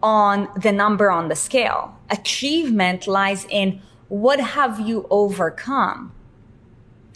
on 0.01 0.47
the 0.55 0.71
number 0.71 1.09
on 1.09 1.27
the 1.27 1.35
scale. 1.35 1.97
Achievement 2.09 3.07
lies 3.07 3.45
in 3.49 3.81
what 4.07 4.39
have 4.39 4.79
you 4.79 5.07
overcome? 5.09 6.11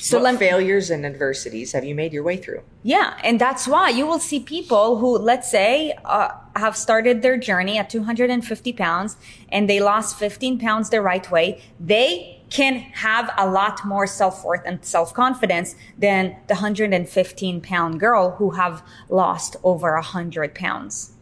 so 0.01 0.17
what 0.17 0.23
let 0.23 0.39
failures 0.39 0.89
and 0.89 1.05
adversities 1.05 1.73
have 1.73 1.83
you 1.83 1.93
made 1.93 2.13
your 2.13 2.23
way 2.23 2.37
through? 2.37 2.61
yeah, 2.83 3.17
and 3.23 3.39
that's 3.39 3.67
why 3.67 3.89
you 3.89 4.05
will 4.07 4.19
see 4.19 4.39
people 4.39 4.97
who, 4.97 5.17
let's 5.17 5.51
say, 5.51 5.93
uh, 6.05 6.29
have 6.55 6.77
started 6.77 7.21
their 7.21 7.37
journey 7.37 7.77
at 7.77 7.89
250 7.89 8.73
pounds 8.73 9.17
and 9.49 9.69
they 9.69 9.79
lost 9.81 10.17
15 10.17 10.59
pounds 10.59 10.89
the 10.89 11.01
right 11.01 11.29
way. 11.29 11.61
They 11.79 12.38
can 12.49 12.79
have 12.79 13.31
a 13.37 13.49
lot 13.49 13.85
more 13.85 14.07
self 14.07 14.43
worth 14.43 14.61
and 14.65 14.83
self 14.83 15.13
confidence 15.13 15.75
than 15.97 16.35
the 16.47 16.55
115 16.55 17.61
pound 17.61 17.99
girl 17.99 18.31
who 18.31 18.51
have 18.51 18.83
lost 19.09 19.55
over 19.63 19.93
100 19.93 20.55
pounds. 20.55 21.13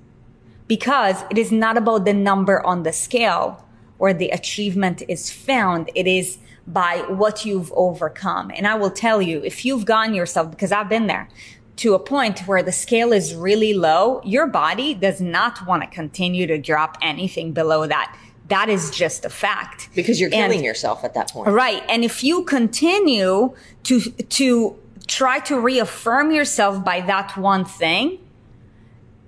Because 0.68 1.24
it 1.30 1.38
is 1.38 1.52
not 1.52 1.78
about 1.78 2.06
the 2.06 2.14
number 2.14 2.66
on 2.66 2.84
the 2.84 2.94
scale 2.94 3.66
where 3.98 4.14
the 4.14 4.30
achievement 4.30 5.02
is 5.08 5.32
found. 5.32 5.90
It 5.96 6.08
is 6.08 6.38
by 6.68 6.98
what 7.08 7.46
you've 7.46 7.72
overcome. 7.74 8.52
And 8.54 8.68
I 8.68 8.76
will 8.76 8.92
tell 8.92 9.22
you, 9.22 9.42
if 9.44 9.64
you've 9.64 9.86
gotten 9.86 10.14
yourself, 10.14 10.52
because 10.52 10.72
I've 10.72 10.90
been 10.90 11.08
there, 11.08 11.30
to 11.78 11.94
a 11.94 12.00
point 12.00 12.40
where 12.42 12.64
the 12.64 12.72
scale 12.72 13.14
is 13.14 13.36
really 13.36 13.74
low, 13.74 14.22
your 14.26 14.48
body 14.48 14.94
does 14.94 15.22
not 15.22 15.66
want 15.66 15.84
to 15.84 15.90
continue 15.90 16.48
to 16.48 16.58
drop 16.58 16.98
anything 17.02 17.54
below 17.54 17.88
that. 17.88 18.18
That 18.50 18.70
is 18.70 18.92
just 18.92 19.26
a 19.26 19.30
fact. 19.30 19.90
Because 19.96 20.20
you're 20.20 20.30
And- 20.34 20.52
killing 20.52 20.64
yourself 20.64 21.04
at 21.04 21.14
that 21.16 21.32
point. 21.32 21.50
Right. 21.50 21.84
And 21.90 22.04
if 22.04 22.24
you 22.24 22.44
continue 22.44 23.54
to, 23.84 24.00
to 24.00 24.76
try 25.08 25.40
to 25.42 25.60
reaffirm 25.60 26.32
yourself 26.32 26.84
by 26.84 27.02
that 27.02 27.38
one 27.38 27.66
thing, 27.66 28.20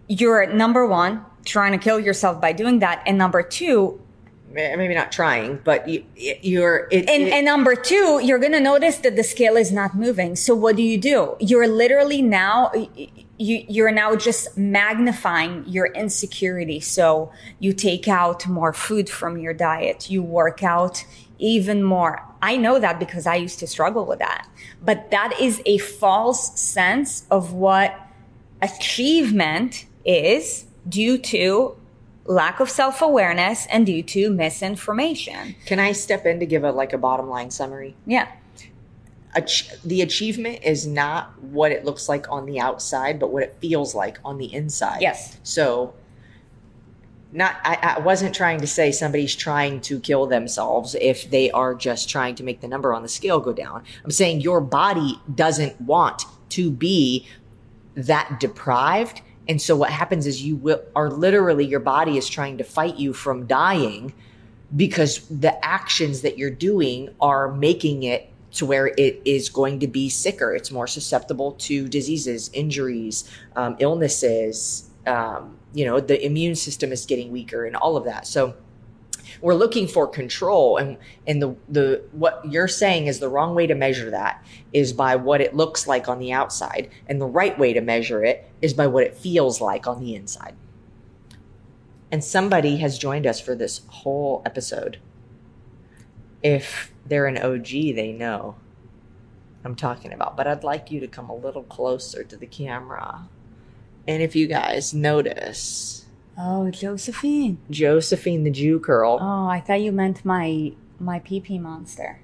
you're 0.08 0.46
number 0.48 0.86
one, 0.88 1.26
trying 1.46 1.72
to 1.74 1.78
kill 1.78 2.00
yourself 2.00 2.40
by 2.42 2.52
doing 2.54 2.80
that. 2.80 3.04
And 3.06 3.18
number 3.18 3.42
two, 3.44 4.00
Maybe 4.52 4.96
not 4.96 5.12
trying, 5.12 5.60
but 5.64 5.88
you, 5.88 6.04
you're. 6.16 6.88
It, 6.90 7.08
and, 7.08 7.22
it- 7.28 7.34
and 7.34 7.46
number 7.46 7.76
two, 7.76 8.20
you're 8.24 8.40
going 8.40 8.54
to 8.54 8.60
notice 8.60 8.98
that 8.98 9.16
the 9.16 9.24
scale 9.24 9.56
is 9.56 9.72
not 9.72 9.94
moving. 9.96 10.36
So 10.36 10.56
what 10.56 10.76
do 10.76 10.82
you 10.82 10.98
do? 10.98 11.36
You're 11.40 11.68
literally 11.68 12.24
now, 12.24 12.72
you, 13.40 13.64
you're 13.70 13.92
now 13.92 14.16
just 14.16 14.58
magnifying 14.58 15.64
your 15.66 15.88
insecurity. 15.88 16.82
So 16.82 17.32
you 17.60 17.72
take 17.72 18.08
out 18.08 18.46
more 18.48 18.74
food 18.74 19.10
from 19.10 19.38
your 19.38 19.54
diet. 19.54 20.10
You 20.10 20.22
work 20.22 20.62
out 20.62 21.06
even 21.40 21.82
more. 21.82 22.22
I 22.42 22.58
know 22.58 22.80
that 22.80 23.00
because 23.00 23.26
I 23.26 23.36
used 23.36 23.60
to 23.60 23.68
struggle 23.68 24.06
with 24.06 24.20
that. 24.20 24.48
But 24.84 25.10
that 25.12 25.40
is 25.40 25.62
a 25.66 25.78
false 25.78 26.60
sense 26.60 27.26
of 27.32 27.54
what 27.54 27.96
achievement 28.62 29.86
is 30.04 30.66
due 30.88 31.18
to 31.18 31.78
lack 32.26 32.60
of 32.60 32.70
self-awareness 32.70 33.68
and 33.72 33.86
due 33.86 34.04
to 34.04 34.30
misinformation. 34.30 35.56
can 35.66 35.80
I 35.80 35.94
step 35.94 36.26
in 36.26 36.42
to 36.42 36.46
give 36.46 36.64
a 36.66 36.72
like 36.72 36.92
a 36.92 36.98
bottom 36.98 37.30
line 37.30 37.52
summary? 37.52 37.96
Yeah. 38.06 38.28
Ach- 39.36 39.72
the 39.84 40.02
achievement 40.02 40.60
is 40.64 40.88
not 40.88 41.42
what 41.42 41.72
it 41.72 41.86
looks 41.86 42.10
like 42.10 42.30
on 42.32 42.46
the 42.46 42.60
outside, 42.60 43.20
but 43.20 43.32
what 43.32 43.44
it 43.44 43.58
feels 43.60 43.96
like 43.96 44.20
on 44.24 44.38
the 44.38 44.54
inside. 44.54 45.02
Yes. 45.02 45.38
So, 45.44 45.94
not 47.32 47.58
I, 47.64 47.96
I 47.98 48.00
wasn't 48.00 48.34
trying 48.34 48.60
to 48.62 48.68
say 48.68 48.92
somebody's 48.92 49.36
trying 49.36 49.82
to 49.82 50.00
kill 50.00 50.26
themselves 50.26 50.96
if 51.00 51.30
they 51.30 51.52
are 51.52 51.76
just 51.76 52.10
trying 52.10 52.34
to 52.36 52.44
make 52.44 52.62
the 52.62 52.68
number 52.68 52.94
on 52.94 53.04
the 53.04 53.10
scale 53.10 53.40
go 53.40 53.54
down. 53.54 53.84
I'm 54.04 54.12
saying 54.12 54.42
your 54.42 54.62
body 54.62 55.20
doesn't 55.36 55.80
want 55.80 56.24
to 56.50 56.72
be 56.72 57.28
that 57.96 58.40
deprived. 58.40 59.22
And 59.48 59.62
so 59.62 59.76
what 59.76 59.92
happens 59.92 60.26
is 60.26 60.42
you 60.42 60.56
will, 60.56 60.82
are 60.96 61.10
literally 61.10 61.66
your 61.66 61.80
body 61.80 62.18
is 62.18 62.28
trying 62.28 62.58
to 62.58 62.64
fight 62.64 62.98
you 62.98 63.14
from 63.14 63.46
dying 63.46 64.14
because 64.76 65.28
the 65.28 65.64
actions 65.66 66.22
that 66.22 66.38
you're 66.38 66.50
doing 66.52 67.10
are 67.20 67.52
making 67.52 68.04
it 68.04 68.30
to 68.52 68.66
where 68.66 68.88
it 68.88 69.22
is 69.26 69.50
going 69.50 69.80
to 69.80 69.88
be 69.88 70.10
sicker. 70.10 70.56
It's 70.56 70.72
more 70.72 70.88
susceptible 70.88 71.54
to 71.54 71.88
diseases, 71.88 72.50
injuries, 72.54 73.30
um, 73.56 73.76
illnesses. 73.80 74.90
Um, 75.06 75.58
you 75.74 75.86
know, 75.86 76.00
the 76.00 76.24
immune 76.26 76.56
system 76.56 76.92
is 76.92 77.06
getting 77.06 77.32
weaker 77.32 77.66
and 77.66 77.76
all 77.76 77.96
of 77.96 78.06
that. 78.06 78.28
So 78.28 78.56
we're 79.42 79.56
looking 79.56 79.88
for 79.88 80.08
control 80.08 80.78
and 80.78 80.98
and 81.28 81.42
the 81.42 81.56
the 81.70 82.04
what 82.12 82.42
you're 82.50 82.68
saying 82.68 83.08
is 83.08 83.20
the 83.20 83.30
wrong 83.30 83.56
way 83.56 83.68
to 83.68 83.76
measure 83.76 84.10
that 84.10 84.44
is 84.74 84.94
by 84.94 85.16
what 85.16 85.42
it 85.42 85.56
looks 85.56 85.88
like 85.88 86.10
on 86.10 86.20
the 86.20 86.32
outside 86.32 86.90
and 87.08 87.22
the 87.22 87.26
right 87.26 87.58
way 87.58 87.74
to 87.74 87.82
measure 87.82 88.24
it 88.24 88.50
is 88.62 88.74
by 88.74 88.88
what 88.88 89.04
it 89.04 89.16
feels 89.16 89.62
like 89.62 89.88
on 89.88 90.00
the 90.00 90.16
inside. 90.16 90.56
And 92.12 92.24
somebody 92.24 92.78
has 92.78 92.98
joined 92.98 93.28
us 93.28 93.40
for 93.40 93.56
this 93.56 93.82
whole 93.88 94.42
episode. 94.46 94.98
If 96.44 96.92
they're 97.06 97.26
an 97.28 97.38
OG, 97.38 97.68
they 97.96 98.12
know 98.12 98.56
I'm 99.64 99.76
talking 99.76 100.14
about, 100.14 100.38
but 100.38 100.48
I'd 100.48 100.64
like 100.64 100.90
you 100.92 101.00
to 101.02 101.08
come 101.08 101.30
a 101.30 101.36
little 101.36 101.64
closer 101.64 102.24
to 102.24 102.38
the 102.38 102.46
camera. 102.48 103.28
And 104.08 104.24
if 104.24 104.36
you 104.36 104.48
guys 104.48 104.94
notice, 104.94 106.06
Oh, 106.42 106.72
Josephine. 106.72 107.58
Josephine 107.70 108.46
the 108.46 108.50
Jew 108.52 108.80
curl. 108.80 109.18
Oh, 109.22 109.48
I 109.48 109.60
thought 109.60 109.82
you 109.82 109.92
meant 109.92 110.24
my 110.24 110.72
my 110.98 111.20
pee 111.20 111.42
pee 111.42 111.60
monster. 111.60 112.22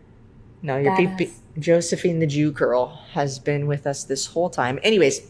No, 0.62 0.78
your. 0.78 0.96
PP, 0.96 1.32
Josephine 1.60 2.20
the 2.20 2.26
Jew 2.28 2.52
girl 2.52 3.02
has 3.12 3.40
been 3.40 3.68
with 3.68 3.86
us 3.86 4.06
this 4.06 4.28
whole 4.28 4.50
time. 4.50 4.80
Anyways, 4.84 5.30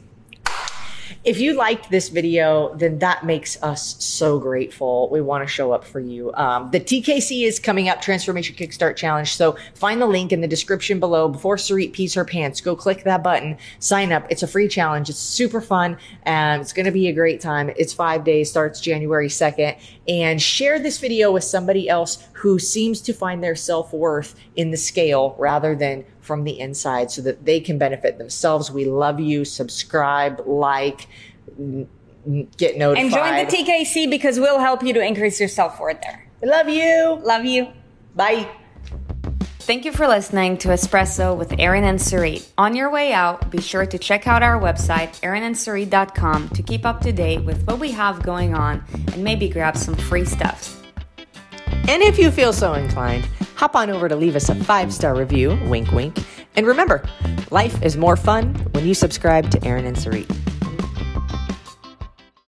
if 1.26 1.39
you 1.39 1.55
liked 1.55 1.89
this 1.89 2.09
video, 2.09 2.76
then 2.76 2.99
that 2.99 3.26
makes 3.26 3.61
us 3.63 3.95
so 4.03 4.38
grateful. 4.38 5.09
We 5.09 5.21
want 5.21 5.43
to 5.43 5.51
show 5.51 5.71
up 5.71 5.84
for 5.84 5.99
you. 5.99 6.32
Um, 6.36 6.69
the 6.69 6.80
TKC 6.80 7.47
is 7.47 7.59
coming 7.59 7.89
up, 7.89 7.99
Transformation 7.99 8.55
Kickstart 8.55 8.95
Challenge. 8.95 9.36
So 9.36 9.57
find 9.73 9.99
the 9.99 10.05
link 10.05 10.32
in 10.32 10.41
the 10.41 10.47
description 10.47 10.99
below. 10.99 11.28
Before 11.28 11.55
Sarit 11.55 11.93
pees 11.93 12.13
her 12.13 12.26
pants, 12.26 12.61
go 12.61 12.76
click 12.76 13.03
that 13.05 13.23
button, 13.23 13.57
sign 13.80 14.11
up. 14.11 14.28
It's 14.30 14.43
a 14.43 14.47
free 14.47 14.67
challenge. 14.67 15.09
It's 15.09 15.17
super 15.17 15.61
fun. 15.61 15.97
and 16.23 16.61
it's 16.61 16.73
going 16.73 16.86
to 16.86 16.91
be 16.91 17.07
a 17.07 17.13
great 17.13 17.41
time. 17.41 17.71
It's 17.76 17.91
five 17.91 18.23
days, 18.23 18.51
starts 18.51 18.80
January 18.80 19.28
2nd. 19.28 19.80
And 20.07 20.39
share 20.39 20.78
this 20.78 20.99
video 20.99 21.32
with 21.32 21.43
somebody 21.43 21.89
else 21.89 22.28
who 22.34 22.59
seems 22.59 23.01
to 23.01 23.13
find 23.13 23.43
their 23.43 23.55
self 23.55 23.91
worth 23.91 24.36
in 24.55 24.69
the 24.69 24.78
scale 24.78 25.36
rather 25.39 25.76
than 25.76 26.05
from 26.26 26.43
the 26.43 26.59
inside 26.59 27.11
so 27.11 27.21
that 27.21 27.45
they 27.45 27.59
can 27.59 27.78
benefit 27.78 28.17
themselves. 28.17 28.71
We 28.71 28.86
love 28.86 29.19
you. 29.19 29.45
Subscribe, 29.45 30.41
like, 30.45 31.07
n- 31.57 31.88
n- 32.26 32.47
get 32.57 32.78
notified. 32.78 33.03
And 33.03 33.13
join 33.13 33.45
the 33.65 33.71
TKC 33.71 34.09
because 34.09 34.39
we'll 34.39 34.59
help 34.59 34.84
you 34.84 34.93
to 34.93 35.01
increase 35.01 35.39
your 35.39 35.49
self 35.49 35.80
worth 35.80 36.01
there. 36.01 36.28
We 36.41 36.49
love 36.49 36.69
you. 36.69 37.19
Love 37.23 37.45
you. 37.45 37.67
Bye. 38.15 38.49
Thank 39.59 39.84
you 39.84 39.91
for 39.91 40.07
listening 40.07 40.57
to 40.59 40.67
Espresso 40.67 41.36
with 41.36 41.55
Erin 41.57 41.86
and 41.86 41.97
Sarit. 41.97 42.47
On 42.55 42.76
your 42.76 42.91
way 42.91 43.13
out, 43.13 43.49
be 43.49 43.59
sure 43.59 43.88
to 43.88 43.97
check 43.97 44.28
out 44.28 44.43
our 44.43 44.59
website, 44.59 45.19
erinandsarit.com, 45.21 46.49
to 46.49 46.61
keep 46.61 46.86
up 46.86 47.01
to 47.01 47.11
date 47.11 47.43
with 47.43 47.65
what 47.65 47.80
we 47.80 47.89
have 47.89 48.21
going 48.21 48.53
on 48.53 48.84
and 49.13 49.23
maybe 49.23 49.49
grab 49.49 49.76
some 49.76 49.95
free 49.95 50.23
stuff. 50.23 50.84
And 51.88 52.03
if 52.03 52.19
you 52.19 52.30
feel 52.30 52.53
so 52.53 52.73
inclined, 52.73 53.28
hop 53.56 53.76
on 53.76 53.89
over 53.89 54.08
to 54.08 54.16
leave 54.16 54.36
us 54.36 54.49
a 54.49 54.56
five 54.56 54.93
star 54.93 55.16
review, 55.16 55.58
wink, 55.66 55.91
wink. 55.91 56.18
And 56.56 56.66
remember, 56.66 57.03
life 57.51 57.82
is 57.84 57.97
more 57.97 58.16
fun 58.16 58.56
when 58.72 58.86
you 58.86 58.93
subscribe 58.93 59.49
to 59.51 59.64
Erin 59.66 59.86
and 59.86 59.97
Sarit. 59.97 60.55